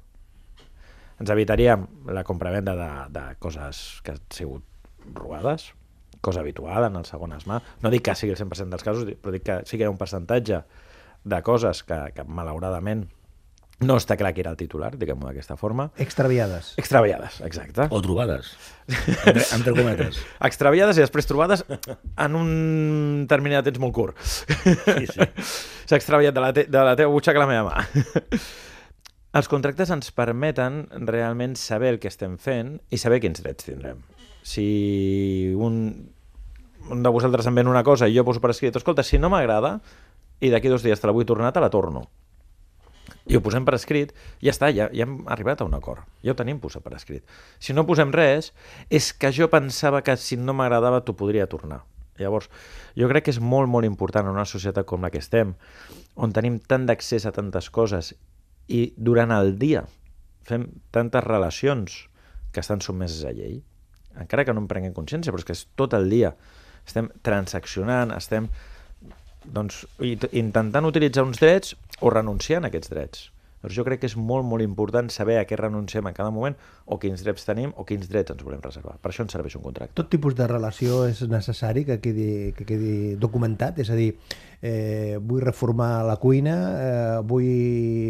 Ens 1.21 1.33
evitaríem 1.33 1.85
la 2.17 2.25
compravenda 2.25 2.75
de, 2.79 2.89
de 3.13 3.25
coses 3.45 4.01
que 4.05 4.17
han 4.17 4.23
sigut 4.33 4.65
robades, 5.13 5.71
cosa 6.21 6.41
habitual 6.41 6.87
en 6.89 6.99
el 7.01 7.07
segones 7.09 7.47
mà. 7.49 7.61
No 7.83 7.93
dic 7.93 8.05
que 8.09 8.17
sigui 8.19 8.35
el 8.35 8.41
100% 8.41 8.75
dels 8.75 8.85
casos, 8.87 9.09
però 9.21 9.35
dic 9.35 9.47
que 9.47 9.61
sí 9.65 9.77
que 9.77 9.85
hi 9.85 9.89
ha 9.89 9.95
un 9.95 10.01
percentatge 10.01 10.63
de 11.25 11.41
coses 11.45 11.83
que, 11.85 12.03
que 12.17 12.25
malauradament 12.25 13.09
no 13.81 13.97
està 13.97 14.17
clar 14.21 14.35
qui 14.37 14.43
era 14.43 14.51
el 14.53 14.59
titular, 14.61 14.91
diguem-ho 15.01 15.25
d'aquesta 15.25 15.57
forma. 15.57 15.87
Extraviades. 16.05 16.75
Extraviades, 16.81 17.41
exacte. 17.47 17.87
O 17.89 18.03
trobades, 18.05 18.53
entre, 18.91 19.45
entre 19.57 19.75
cometes. 19.77 20.21
Extraviades 20.45 21.01
i 21.01 21.05
després 21.05 21.29
trobades 21.29 21.65
en 21.65 22.37
un 22.37 22.51
termini 23.31 23.57
de 23.57 23.65
temps 23.71 23.81
molt 23.81 23.97
curt. 23.97 24.21
Sí, 24.21 25.07
sí. 25.09 25.29
S'ha 25.89 25.97
extraviat 25.97 26.37
de 26.37 26.45
la, 26.45 26.53
te 26.57 26.67
de 26.69 26.85
la 26.91 26.93
teva 26.99 27.13
butxaca 27.15 27.41
a 27.41 27.47
la 27.47 27.51
meva 27.51 27.73
mà. 27.73 28.41
Els 29.41 29.47
contractes 29.49 29.93
ens 29.95 30.11
permeten 30.13 30.83
realment 31.07 31.55
saber 31.57 31.95
el 31.95 32.01
que 32.03 32.11
estem 32.11 32.35
fent 32.43 32.81
i 32.91 32.99
saber 32.99 33.21
quins 33.23 33.41
drets 33.41 33.69
tindrem. 33.69 34.03
Si 34.51 34.67
un, 35.55 35.77
un 36.91 37.05
de 37.05 37.13
vosaltres 37.13 37.47
em 37.47 37.61
ven 37.61 37.71
una 37.71 37.85
cosa 37.87 38.09
i 38.09 38.17
jo 38.17 38.27
poso 38.27 38.43
per 38.43 38.55
escrit, 38.55 38.77
escolta, 38.77 39.07
si 39.07 39.21
no 39.21 39.31
m'agrada 39.31 39.77
i 40.41 40.51
d'aquí 40.51 40.73
dos 40.73 40.83
dies 40.83 41.01
te 41.01 41.07
la 41.07 41.15
vull 41.15 41.29
tornar, 41.29 41.53
te 41.55 41.63
la 41.63 41.71
torno 41.71 42.09
i 43.31 43.37
ho 43.37 43.43
posem 43.45 43.67
per 43.67 43.77
escrit, 43.77 44.11
ja 44.43 44.51
està, 44.51 44.71
ja, 44.75 44.89
ja 44.95 45.07
hem 45.07 45.21
arribat 45.31 45.61
a 45.61 45.67
un 45.69 45.75
acord. 45.77 46.03
Ja 46.25 46.33
ho 46.33 46.39
tenim 46.39 46.59
posat 46.63 46.83
per 46.83 46.97
escrit. 46.97 47.23
Si 47.63 47.75
no 47.77 47.87
posem 47.87 48.11
res, 48.15 48.51
és 48.91 49.13
que 49.13 49.31
jo 49.35 49.51
pensava 49.53 50.03
que 50.07 50.17
si 50.19 50.39
no 50.41 50.55
m'agradava 50.57 51.03
t'ho 51.05 51.15
podria 51.19 51.47
tornar. 51.51 51.83
Llavors, 52.21 52.51
jo 52.99 53.09
crec 53.09 53.29
que 53.29 53.35
és 53.35 53.41
molt, 53.41 53.71
molt 53.71 53.89
important 53.89 54.27
en 54.27 54.35
una 54.35 54.49
societat 54.49 54.89
com 54.89 55.07
la 55.07 55.13
que 55.13 55.23
estem, 55.23 55.55
on 56.17 56.35
tenim 56.37 56.59
tant 56.61 56.85
d'accés 56.89 57.25
a 57.27 57.33
tantes 57.37 57.71
coses 57.73 58.13
i 58.69 58.91
durant 58.97 59.33
el 59.33 59.55
dia 59.61 59.87
fem 60.47 60.67
tantes 60.93 61.25
relacions 61.25 61.97
que 62.53 62.61
estan 62.61 62.83
sotmeses 62.83 63.23
a 63.25 63.33
llei, 63.33 63.61
encara 64.23 64.45
que 64.45 64.55
no 64.55 64.65
en 64.65 64.69
prenguem 64.71 64.95
consciència, 64.97 65.33
però 65.33 65.43
és 65.43 65.49
que 65.49 65.57
és 65.57 65.67
tot 65.79 65.97
el 65.99 66.09
dia. 66.13 66.35
Estem 66.87 67.11
transaccionant, 67.27 68.15
estem 68.17 68.49
doncs, 69.45 69.85
intentant 70.01 70.89
utilitzar 70.89 71.27
uns 71.27 71.41
drets 71.41 71.77
o 72.01 72.13
renunciant 72.13 72.65
a 72.65 72.73
aquests 72.73 72.93
drets. 72.93 73.29
Doncs 73.61 73.77
jo 73.77 73.85
crec 73.85 74.01
que 74.01 74.09
és 74.09 74.17
molt, 74.17 74.47
molt 74.49 74.65
important 74.65 75.11
saber 75.13 75.37
a 75.37 75.45
què 75.45 75.57
renunciem 75.59 76.07
en 76.09 76.15
cada 76.17 76.33
moment 76.33 76.55
o 76.89 76.97
quins 77.01 77.21
drets 77.21 77.45
tenim 77.45 77.75
o 77.77 77.85
quins 77.85 78.09
drets 78.09 78.33
ens 78.33 78.45
volem 78.45 78.63
reservar. 78.65 78.95
Per 79.03 79.11
això 79.11 79.27
ens 79.27 79.35
serveix 79.37 79.59
un 79.59 79.65
contracte. 79.67 79.93
Tot 80.01 80.09
tipus 80.13 80.37
de 80.39 80.47
relació 80.49 81.03
és 81.11 81.21
necessari 81.29 81.85
que 81.85 81.99
quedi, 82.01 82.31
que 82.57 82.65
quedi 82.65 82.95
documentat, 83.21 83.83
és 83.85 83.93
a 83.93 83.99
dir, 83.99 84.15
eh, 84.63 85.19
vull 85.21 85.45
reformar 85.45 86.07
la 86.09 86.17
cuina, 86.23 86.57
eh, 86.73 87.21
vull 87.21 87.51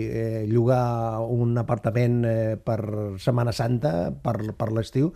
eh, 0.07 0.47
llogar 0.47 1.19
un 1.27 1.59
apartament 1.59 2.23
eh, 2.25 2.55
per 2.55 3.19
Setmana 3.19 3.51
Santa, 3.51 4.15
per, 4.23 4.37
per 4.55 4.71
l'estiu, 4.71 5.11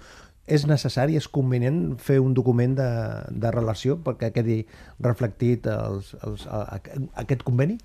és 0.46 0.66
necessari, 0.68 1.16
és 1.16 1.28
convenient 1.33 1.94
fer 2.00 2.18
un 2.20 2.35
document 2.37 2.74
de, 2.76 2.88
de 3.30 3.52
relació 3.54 3.96
perquè 4.04 4.30
quedi 4.35 4.61
reflectit 5.04 5.68
els, 5.72 6.12
els, 6.26 6.44
a, 6.46 6.64
a, 6.76 7.00
aquest 7.24 7.44
conveni? 7.46 7.78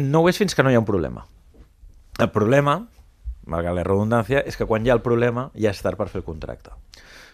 No 0.00 0.24
ho 0.24 0.30
és 0.30 0.38
fins 0.40 0.56
que 0.56 0.64
no 0.64 0.72
hi 0.72 0.76
ha 0.78 0.82
un 0.82 0.88
problema. 0.88 1.26
El 2.18 2.30
problema, 2.32 2.78
malgrat 3.46 3.76
la 3.76 3.84
redundància, 3.86 4.40
és 4.48 4.56
que 4.56 4.66
quan 4.66 4.86
hi 4.86 4.90
ha 4.90 4.96
el 4.96 5.04
problema 5.04 5.50
ja 5.54 5.70
és 5.70 5.82
tard 5.84 6.00
per 6.00 6.08
fer 6.10 6.22
el 6.22 6.26
contracte. 6.26 6.72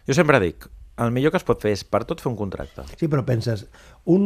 Jo 0.08 0.16
sempre 0.18 0.40
dic, 0.42 0.66
el 0.98 1.10
millor 1.10 1.32
que 1.32 1.38
es 1.40 1.46
pot 1.48 1.62
fer 1.62 1.72
és 1.72 1.82
per 1.88 2.02
tot 2.04 2.20
fer 2.20 2.28
un 2.28 2.36
contracte. 2.36 2.84
Sí, 3.00 3.08
però 3.08 3.22
penses, 3.24 3.64
un, 4.12 4.24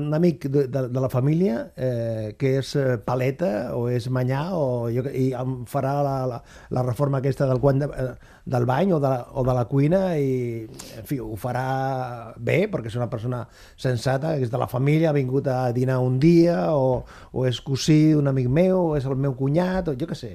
un 0.00 0.08
amic 0.16 0.48
de, 0.50 0.64
de, 0.66 0.82
de 0.90 1.02
la 1.04 1.10
família 1.12 1.68
eh, 1.76 2.34
que 2.40 2.56
és 2.58 2.72
eh, 2.80 2.96
paleta 3.04 3.76
o 3.76 3.84
és 3.92 4.08
manyà 4.10 4.40
o 4.58 4.88
jo, 4.90 5.04
i 5.06 5.28
em 5.38 5.60
farà 5.70 5.92
la, 6.02 6.16
la, 6.26 6.40
la 6.74 6.82
reforma 6.86 7.20
aquesta 7.22 7.46
del, 7.46 7.62
de, 7.78 7.90
eh, 7.94 8.32
del 8.50 8.66
bany 8.66 8.94
o 8.96 8.98
de, 8.98 9.12
la, 9.12 9.20
o 9.30 9.44
de 9.46 9.54
la 9.54 9.66
cuina 9.70 10.02
i 10.18 10.64
en 10.98 11.06
fi, 11.06 11.20
ho 11.22 11.38
farà 11.38 12.34
bé 12.34 12.58
perquè 12.72 12.90
és 12.90 12.98
una 12.98 13.10
persona 13.12 13.44
sensata, 13.76 14.34
és 14.34 14.50
de 14.50 14.58
la 14.58 14.70
família, 14.72 15.12
ha 15.12 15.16
vingut 15.16 15.46
a 15.52 15.60
dinar 15.76 16.00
un 16.02 16.18
dia 16.18 16.72
o, 16.74 17.04
o 17.30 17.46
és 17.46 17.62
cosí 17.62 18.16
d'un 18.16 18.32
amic 18.34 18.50
meu 18.50 18.82
o 18.82 18.92
és 18.98 19.06
el 19.06 19.14
meu 19.14 19.38
cunyat 19.38 19.92
o 19.92 19.96
jo 20.00 20.10
què 20.10 20.18
sé. 20.18 20.34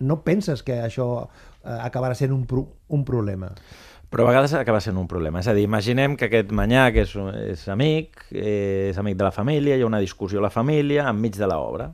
No 0.00 0.22
penses 0.24 0.64
que 0.64 0.80
això 0.80 1.12
eh, 1.20 1.78
acabarà 1.82 2.16
sent 2.16 2.32
un, 2.32 2.46
pro, 2.48 2.64
un 2.88 3.04
problema? 3.04 3.52
Però 4.10 4.24
a 4.24 4.30
vegades 4.32 4.52
acaba 4.58 4.80
sent 4.82 4.98
un 4.98 5.06
problema. 5.06 5.38
És 5.38 5.46
a 5.46 5.54
dir, 5.54 5.62
imaginem 5.68 6.16
que 6.18 6.26
aquest 6.26 6.50
manyà, 6.50 6.88
que 6.90 7.04
és, 7.06 7.14
és 7.46 7.62
amic, 7.70 8.24
és 8.34 8.98
amic 8.98 9.16
de 9.20 9.26
la 9.28 9.30
família, 9.30 9.76
hi 9.78 9.84
ha 9.84 9.88
una 9.88 10.02
discussió 10.02 10.42
a 10.42 10.48
la 10.48 10.50
família 10.50 11.06
enmig 11.12 11.38
de 11.38 11.46
l'obra. 11.46 11.92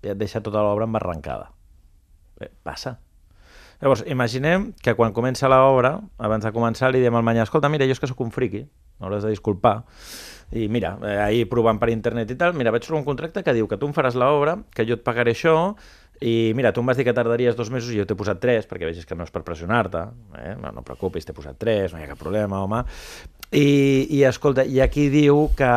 I 0.00 0.14
et 0.14 0.20
deixa 0.20 0.40
tota 0.40 0.64
l'obra 0.64 0.88
embarrancada. 0.88 1.50
Bé, 2.40 2.48
passa. 2.64 2.96
Llavors, 3.80 4.04
imaginem 4.08 4.70
que 4.80 4.94
quan 4.96 5.12
comença 5.16 5.48
l'obra, 5.48 5.94
abans 6.20 6.44
de 6.44 6.52
començar, 6.56 6.88
li 6.92 7.00
diem 7.04 7.16
al 7.16 7.24
manyà, 7.24 7.44
escolta, 7.44 7.68
mira, 7.72 7.84
jo 7.88 7.96
és 7.96 8.00
que 8.00 8.08
sóc 8.08 8.20
un 8.24 8.32
friqui, 8.32 8.66
m'hauràs 9.00 9.24
de 9.24 9.32
disculpar, 9.32 9.78
i 10.52 10.66
mira, 10.72 10.96
eh, 11.04 11.16
ahir 11.24 11.46
provant 11.48 11.78
per 11.80 11.88
internet 11.92 12.32
i 12.32 12.36
tal, 12.36 12.52
mira, 12.56 12.72
vaig 12.74 12.84
trobar 12.84 13.00
un 13.00 13.06
contracte 13.06 13.44
que 13.44 13.54
diu 13.56 13.68
que 13.68 13.78
tu 13.80 13.88
em 13.88 13.96
faràs 13.96 14.18
l'obra, 14.20 14.58
que 14.76 14.84
jo 14.88 14.98
et 14.98 15.04
pagaré 15.04 15.32
això, 15.36 15.54
i 16.20 16.52
mira, 16.54 16.72
tu 16.76 16.82
em 16.82 16.90
vas 16.90 16.98
dir 16.98 17.06
que 17.08 17.14
tardaries 17.16 17.56
dos 17.56 17.70
mesos 17.72 17.94
i 17.94 17.98
jo 17.98 18.04
t'he 18.04 18.16
posat 18.18 18.40
tres, 18.42 18.66
perquè 18.68 18.84
vegis 18.84 19.06
que 19.08 19.16
no 19.16 19.24
és 19.24 19.32
per 19.32 19.40
pressionar-te, 19.46 20.02
eh? 20.36 20.54
no, 20.60 20.72
no 20.76 20.84
preocupis, 20.84 21.24
t'he 21.24 21.36
posat 21.36 21.56
tres, 21.56 21.94
no 21.94 22.00
hi 22.00 22.04
ha 22.04 22.10
cap 22.10 22.20
problema, 22.20 22.60
home. 22.60 22.82
I, 23.50 24.06
i 24.14 24.20
escolta, 24.28 24.62
i 24.62 24.78
aquí 24.84 25.08
diu 25.10 25.48
que, 25.58 25.70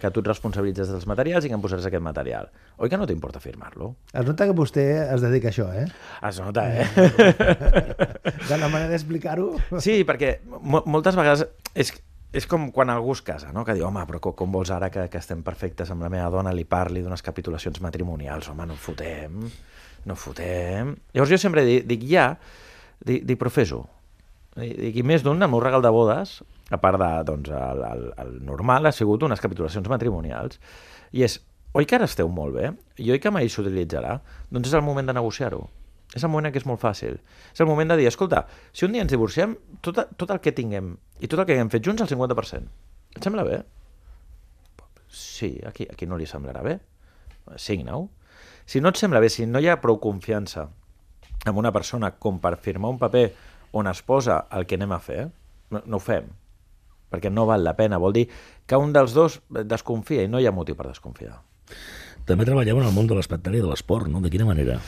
que 0.00 0.12
tu 0.14 0.22
et 0.22 0.30
responsabilitzes 0.30 0.88
dels 0.94 1.08
materials 1.10 1.44
i 1.44 1.50
que 1.50 1.58
em 1.58 1.64
posaràs 1.64 1.90
aquest 1.90 2.06
material. 2.06 2.48
Oi 2.78 2.88
que 2.88 2.96
no 2.96 3.10
t'importa 3.10 3.42
firmar-lo? 3.42 3.90
Es 4.14 4.24
nota 4.24 4.46
que 4.48 4.56
vostè 4.56 4.86
es 5.02 5.26
dedica 5.26 5.50
a 5.50 5.52
això, 5.52 5.68
eh? 5.74 5.84
Es 6.30 6.40
nota, 6.40 6.64
eh? 6.70 6.86
De 8.48 8.56
la 8.56 8.70
manera 8.70 8.88
d'explicar-ho... 8.94 9.50
Sí, 9.82 10.00
perquè 10.06 10.38
moltes 10.62 11.18
vegades... 11.18 11.44
És, 11.74 11.92
és 12.34 12.48
com 12.50 12.66
quan 12.74 12.90
algú 12.90 13.14
es 13.14 13.22
casa, 13.22 13.52
no? 13.54 13.62
que 13.64 13.76
diu, 13.76 13.86
home, 13.86 14.02
però 14.08 14.18
com, 14.34 14.50
vols 14.52 14.72
ara 14.74 14.88
que, 14.90 15.06
que 15.10 15.20
estem 15.22 15.44
perfectes 15.46 15.92
amb 15.94 16.02
la 16.02 16.10
meva 16.10 16.26
dona, 16.34 16.52
li 16.52 16.64
parli 16.66 17.04
d'unes 17.04 17.22
capitulacions 17.22 17.78
matrimonials? 17.84 18.48
Home, 18.50 18.66
no 18.66 18.74
fotem, 18.74 19.44
no 20.10 20.16
fotem... 20.18 20.96
Llavors 21.14 21.30
jo 21.30 21.38
sempre 21.38 21.62
dic, 21.66 21.86
dic 21.86 22.02
ja, 22.10 22.32
dic, 23.06 23.22
dic 23.28 23.38
però 23.38 23.52
fes-ho. 23.54 23.84
Dic, 24.58 24.98
I 24.98 25.06
més 25.06 25.22
d'un, 25.22 25.38
el 25.38 25.50
meu 25.52 25.62
regal 25.62 25.84
de 25.84 25.94
bodes, 25.94 26.40
a 26.74 26.80
part 26.82 26.98
de, 26.98 27.12
doncs, 27.30 27.54
el, 27.54 27.86
el, 27.86 28.04
el 28.24 28.34
normal, 28.50 28.90
ha 28.90 28.94
sigut 28.94 29.22
unes 29.26 29.42
capitulacions 29.42 29.86
matrimonials. 29.92 30.58
I 31.14 31.22
és, 31.28 31.38
oi 31.78 31.86
que 31.86 32.00
ara 32.00 32.10
esteu 32.10 32.30
molt 32.34 32.58
bé? 32.58 32.74
I 32.98 33.14
oi 33.14 33.22
que 33.22 33.30
mai 33.34 33.46
s'utilitzarà? 33.46 34.18
Doncs 34.50 34.72
és 34.72 34.78
el 34.78 34.82
moment 34.86 35.06
de 35.06 35.14
negociar-ho. 35.14 35.62
És 36.14 36.22
el 36.22 36.30
moment 36.30 36.48
en 36.48 36.54
què 36.54 36.62
és 36.62 36.66
molt 36.68 36.80
fàcil. 36.82 37.18
És 37.52 37.62
el 37.62 37.66
moment 37.66 37.90
de 37.90 37.98
dir, 37.98 38.06
escolta, 38.06 38.44
si 38.72 38.86
un 38.86 38.94
dia 38.94 39.02
ens 39.02 39.10
divorciem, 39.10 39.56
tot, 39.82 39.98
tot 40.16 40.30
el 40.30 40.40
que 40.42 40.54
tinguem 40.54 40.94
i 41.18 41.30
tot 41.30 41.40
el 41.40 41.48
que 41.48 41.56
haguem 41.56 41.72
fet 41.72 41.84
junts, 41.84 42.04
el 42.04 42.10
50%. 42.12 42.70
Et 43.18 43.26
sembla 43.26 43.46
bé? 43.46 43.62
Sí, 45.10 45.56
aquí, 45.66 45.86
aquí 45.90 46.06
no 46.06 46.18
li 46.18 46.26
semblarà 46.30 46.62
bé. 46.62 46.78
Signa-ho. 47.60 48.06
Si 48.66 48.80
no 48.80 48.94
et 48.94 48.98
sembla 48.98 49.20
bé, 49.22 49.28
si 49.30 49.46
no 49.46 49.60
hi 49.60 49.68
ha 49.68 49.80
prou 49.82 49.98
confiança 50.02 50.68
en 51.44 51.58
una 51.60 51.72
persona 51.74 52.14
com 52.16 52.38
per 52.40 52.56
firmar 52.62 52.94
un 52.94 53.00
paper 53.02 53.26
on 53.74 53.90
es 53.90 54.00
posa 54.06 54.44
el 54.54 54.66
que 54.70 54.78
anem 54.78 54.94
a 54.94 55.00
fer, 55.02 55.26
no, 55.74 55.82
no 55.84 55.98
ho 55.98 56.02
fem, 56.02 56.30
perquè 57.10 57.30
no 57.30 57.46
val 57.50 57.66
la 57.66 57.74
pena. 57.78 57.98
Vol 57.98 58.14
dir 58.16 58.28
que 58.66 58.78
un 58.80 58.94
dels 58.94 59.14
dos 59.16 59.40
desconfia 59.50 60.24
i 60.24 60.30
no 60.30 60.40
hi 60.40 60.46
ha 60.46 60.54
motiu 60.54 60.78
per 60.78 60.88
desconfiar. 60.88 61.40
També 62.24 62.46
treballeu 62.46 62.80
en 62.80 62.88
el 62.88 62.94
món 62.96 63.10
de 63.10 63.18
l'espectacle 63.18 63.58
i 63.58 63.64
de 63.64 63.68
l'esport, 63.68 64.08
no? 64.08 64.22
De 64.24 64.30
quina 64.32 64.46
manera? 64.48 64.78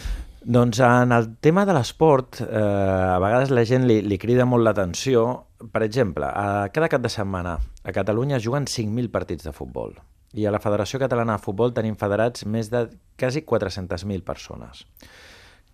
Doncs 0.47 0.79
en 0.79 1.11
el 1.11 1.25
tema 1.43 1.65
de 1.67 1.75
l'esport, 1.75 2.37
eh, 2.41 2.47
a 2.47 3.19
vegades 3.19 3.51
la 3.51 3.65
gent 3.67 3.83
li, 3.89 3.97
li 4.07 4.15
crida 4.15 4.45
molt 4.47 4.63
l'atenció. 4.63 5.25
Per 5.73 5.83
exemple, 5.83 6.29
a 6.29 6.69
cada 6.71 6.87
cap 6.93 7.03
de 7.03 7.11
setmana 7.11 7.57
a 7.83 7.95
Catalunya 7.97 8.39
juguen 8.39 8.69
5.000 8.71 9.11
partits 9.11 9.43
de 9.43 9.53
futbol 9.57 9.97
i 10.39 10.47
a 10.47 10.53
la 10.55 10.61
Federació 10.63 11.01
Catalana 11.03 11.35
de 11.35 11.43
Futbol 11.43 11.75
tenim 11.75 11.97
federats 11.99 12.47
més 12.47 12.71
de 12.71 12.85
quasi 13.19 13.43
400.000 13.43 14.23
persones. 14.23 14.85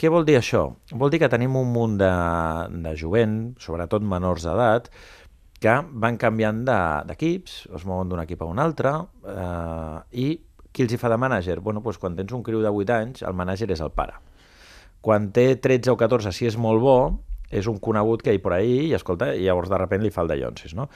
Què 0.00 0.08
vol 0.08 0.24
dir 0.24 0.38
això? 0.40 0.64
Vol 0.96 1.12
dir 1.12 1.20
que 1.20 1.28
tenim 1.28 1.60
un 1.60 1.68
munt 1.68 2.00
de, 2.00 2.10
de 2.72 2.96
jovent, 2.96 3.38
sobretot 3.60 4.00
menors 4.00 4.48
d'edat, 4.48 4.88
que 5.60 5.78
van 5.92 6.16
canviant 6.16 6.64
d'equips, 6.64 7.66
de, 7.68 7.76
es 7.76 7.84
mouen 7.84 8.08
d'un 8.08 8.24
equip 8.24 8.40
a 8.40 8.48
un 8.48 8.62
altre, 8.62 8.96
eh, 9.36 10.00
i 10.16 10.32
qui 10.72 10.88
els 10.88 10.96
hi 10.96 11.04
fa 11.04 11.12
de 11.12 11.20
mànager? 11.20 11.60
Bueno, 11.60 11.84
doncs 11.84 12.00
quan 12.00 12.16
tens 12.16 12.32
un 12.32 12.40
criu 12.46 12.64
de 12.64 12.72
8 12.72 13.00
anys, 13.02 13.26
el 13.28 13.36
mànager 13.36 13.68
és 13.68 13.84
el 13.84 13.92
pare 13.92 14.16
quan 15.02 15.28
té 15.34 15.52
13 15.60 15.92
o 15.92 15.98
14, 16.00 16.32
si 16.32 16.48
és 16.48 16.56
molt 16.56 16.80
bo, 16.80 16.96
és 17.52 17.68
un 17.68 17.76
conegut 17.84 18.22
que 18.24 18.32
hi 18.32 18.40
per 18.40 18.54
ahir 18.56 18.88
i 18.88 18.94
escolta, 18.96 19.28
i 19.36 19.44
llavors 19.44 19.68
de 19.68 19.78
repent 19.78 20.02
li 20.02 20.10
fa 20.10 20.24
el 20.24 20.30
de 20.30 20.38
Llonsis, 20.40 20.72
no? 20.74 20.88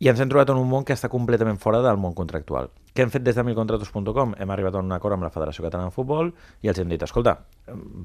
I 0.00 0.08
ens 0.08 0.22
hem 0.22 0.30
trobat 0.32 0.50
en 0.54 0.58
un 0.62 0.68
món 0.70 0.86
que 0.88 0.96
està 0.96 1.10
completament 1.12 1.60
fora 1.60 1.82
del 1.84 2.00
món 2.00 2.14
contractual. 2.16 2.70
Què 2.96 3.04
hem 3.04 3.12
fet 3.12 3.22
des 3.26 3.36
de 3.36 3.44
milcontratos.com? 3.44 4.32
Hem 4.40 4.52
arribat 4.54 4.78
a 4.78 4.80
un 4.82 4.94
acord 4.96 5.18
amb 5.18 5.26
la 5.26 5.30
Federació 5.34 5.66
Catalana 5.66 5.92
de 5.92 5.94
Futbol 5.94 6.32
i 6.64 6.72
els 6.72 6.80
hem 6.80 6.88
dit, 6.88 7.04
escolta, 7.04 7.36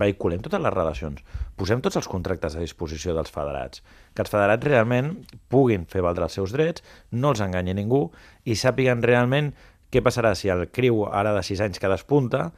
vehiculem 0.03 0.43
totes 0.43 0.61
les 0.61 0.75
relacions, 0.75 1.23
posem 1.57 1.81
tots 1.81 1.97
els 2.01 2.09
contractes 2.11 2.57
a 2.57 2.61
disposició 2.61 3.15
dels 3.15 3.31
federats, 3.33 3.81
que 4.13 4.25
els 4.25 4.33
federats 4.33 4.67
realment 4.67 5.13
puguin 5.49 5.87
fer 5.89 6.03
valdre 6.03 6.27
els 6.27 6.35
seus 6.35 6.53
drets, 6.53 6.83
no 7.11 7.31
els 7.31 7.41
enganyi 7.41 7.77
ningú 7.77 8.09
i 8.43 8.59
sàpiguen 8.59 9.01
realment 9.01 9.53
què 9.93 10.03
passarà 10.03 10.33
si 10.35 10.51
el 10.51 10.67
criu 10.73 11.05
ara 11.07 11.31
de 11.37 11.45
6 11.45 11.63
anys 11.69 11.79
que 11.79 11.89
despunta, 11.89 12.49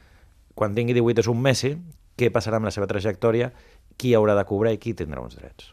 quan 0.56 0.74
tingui 0.74 0.96
18 0.96 1.22
és 1.22 1.30
un 1.30 1.40
Messi, 1.44 1.76
què 2.16 2.30
passarà 2.32 2.60
amb 2.60 2.68
la 2.68 2.74
seva 2.74 2.88
trajectòria, 2.90 3.50
qui 3.96 4.14
haurà 4.16 4.34
de 4.36 4.44
cobrar 4.48 4.72
i 4.74 4.80
qui 4.80 4.94
tindrà 4.96 5.22
uns 5.22 5.36
drets. 5.36 5.72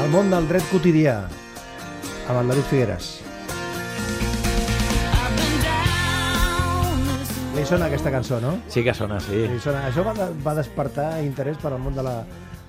El 0.00 0.12
món 0.12 0.30
del 0.32 0.46
dret 0.48 0.66
quotidià, 0.70 1.16
amb 2.28 2.38
el 2.40 2.52
David 2.52 2.68
Figueres. 2.70 3.10
Li 7.56 7.64
sona 7.68 7.90
aquesta 7.90 8.12
cançó, 8.14 8.38
no? 8.40 8.54
Sí 8.72 8.82
que 8.86 8.94
sona, 8.96 9.18
sí. 9.20 9.42
Li 9.50 9.58
sona. 9.60 9.82
Això 9.90 10.04
va, 10.06 10.14
va 10.44 10.54
despertar 10.56 11.10
interès 11.26 11.58
per 11.60 11.74
al 11.74 11.82
món 11.82 11.98
de 11.98 12.04
la, 12.06 12.14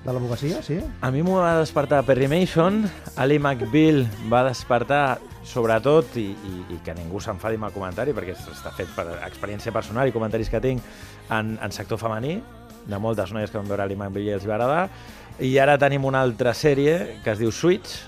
de 0.04 0.14
l'advocacia, 0.14 0.62
sí? 0.66 0.80
A 1.02 1.12
mi 1.14 1.22
m'ho 1.22 1.38
va 1.40 1.60
despertar 1.60 2.02
Perry 2.08 2.28
Mason, 2.32 2.82
Ali 3.22 3.38
McBeal 3.40 4.08
va 4.32 4.44
despertar 4.48 5.20
sobretot, 5.46 6.16
i, 6.22 6.30
i, 6.34 6.54
i 6.76 6.80
que 6.86 6.96
ningú 6.98 7.22
s'enfadi 7.22 7.60
amb 7.60 7.70
el 7.70 7.76
comentari, 7.76 8.14
perquè 8.18 8.36
està 8.38 8.74
fet 8.78 8.90
per 8.96 9.08
experiència 9.26 9.74
personal 9.74 10.10
i 10.10 10.16
comentaris 10.16 10.50
que 10.50 10.62
tinc 10.64 10.86
en, 11.30 11.58
en 11.58 11.76
sector 11.76 12.02
femení, 12.02 12.40
de 12.82 12.98
moltes 12.98 13.34
noies 13.34 13.52
que 13.52 13.60
van 13.60 13.70
veure 13.70 13.86
Ali 13.86 13.98
McBeal 13.98 14.32
i 14.32 14.36
els 14.38 14.48
va 14.50 14.58
agradar, 14.58 14.88
i 15.42 15.56
ara 15.62 15.78
tenim 15.82 16.06
una 16.06 16.22
altra 16.22 16.54
sèrie 16.58 17.22
que 17.24 17.34
es 17.34 17.42
diu 17.42 17.54
Switch, 17.54 18.00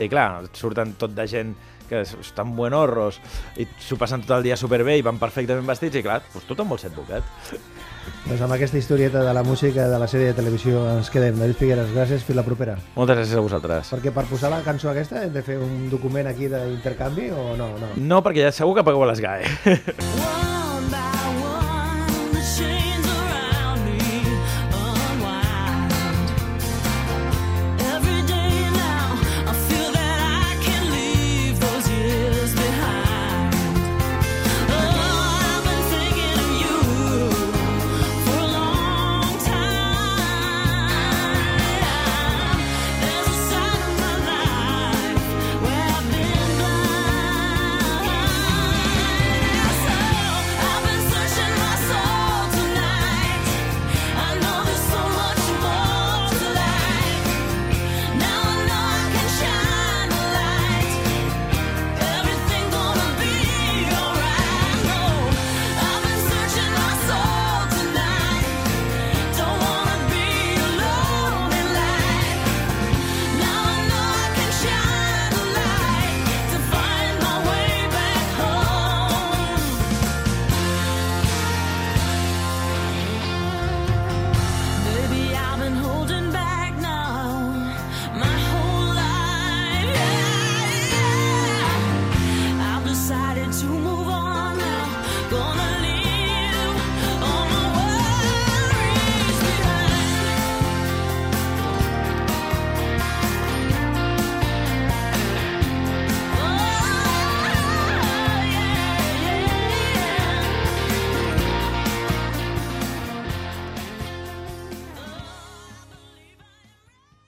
i 0.00 0.08
clar, 0.08 0.46
surten 0.56 0.94
tot 0.98 1.12
de 1.14 1.26
gent 1.28 1.54
que 1.90 2.04
estan 2.06 2.54
buenorros 2.54 3.18
i 3.58 3.66
s'ho 3.82 3.98
passen 3.98 4.22
tot 4.22 4.36
el 4.38 4.46
dia 4.46 4.56
superbé 4.56 4.94
i 4.96 5.02
van 5.02 5.18
perfectament 5.18 5.66
vestits 5.66 5.98
i 5.98 6.04
clar, 6.06 6.20
doncs 6.30 6.46
tothom 6.46 6.70
vol 6.70 6.78
ser 6.78 6.92
advocat. 6.92 7.26
Doncs 8.26 8.42
amb 8.46 8.54
aquesta 8.54 8.78
historieta 8.78 9.24
de 9.26 9.32
la 9.34 9.42
música 9.42 9.88
de 9.90 9.98
la 9.98 10.08
sèrie 10.10 10.30
de 10.30 10.36
televisió 10.38 10.84
ens 10.92 11.10
quedem. 11.10 11.38
David 11.40 11.58
Figueres, 11.58 11.90
gràcies, 11.94 12.26
fins 12.26 12.38
la 12.38 12.46
propera. 12.46 12.76
Moltes 12.96 13.18
gràcies 13.22 13.38
a 13.38 13.46
vosaltres. 13.46 13.94
Perquè 13.96 14.14
per 14.14 14.26
posar 14.30 14.52
la 14.52 14.62
cançó 14.66 14.92
aquesta 14.92 15.24
hem 15.24 15.34
de 15.34 15.42
fer 15.46 15.58
un 15.58 15.88
document 15.90 16.30
aquí 16.30 16.50
d'intercanvi 16.52 17.32
o 17.34 17.50
no? 17.58 17.72
No, 17.80 17.90
no 17.96 18.22
perquè 18.22 18.46
ja 18.48 18.54
segur 18.54 18.78
que 18.78 18.86
pagueu 18.86 19.08
les 19.10 19.24
GAE. 19.24 20.48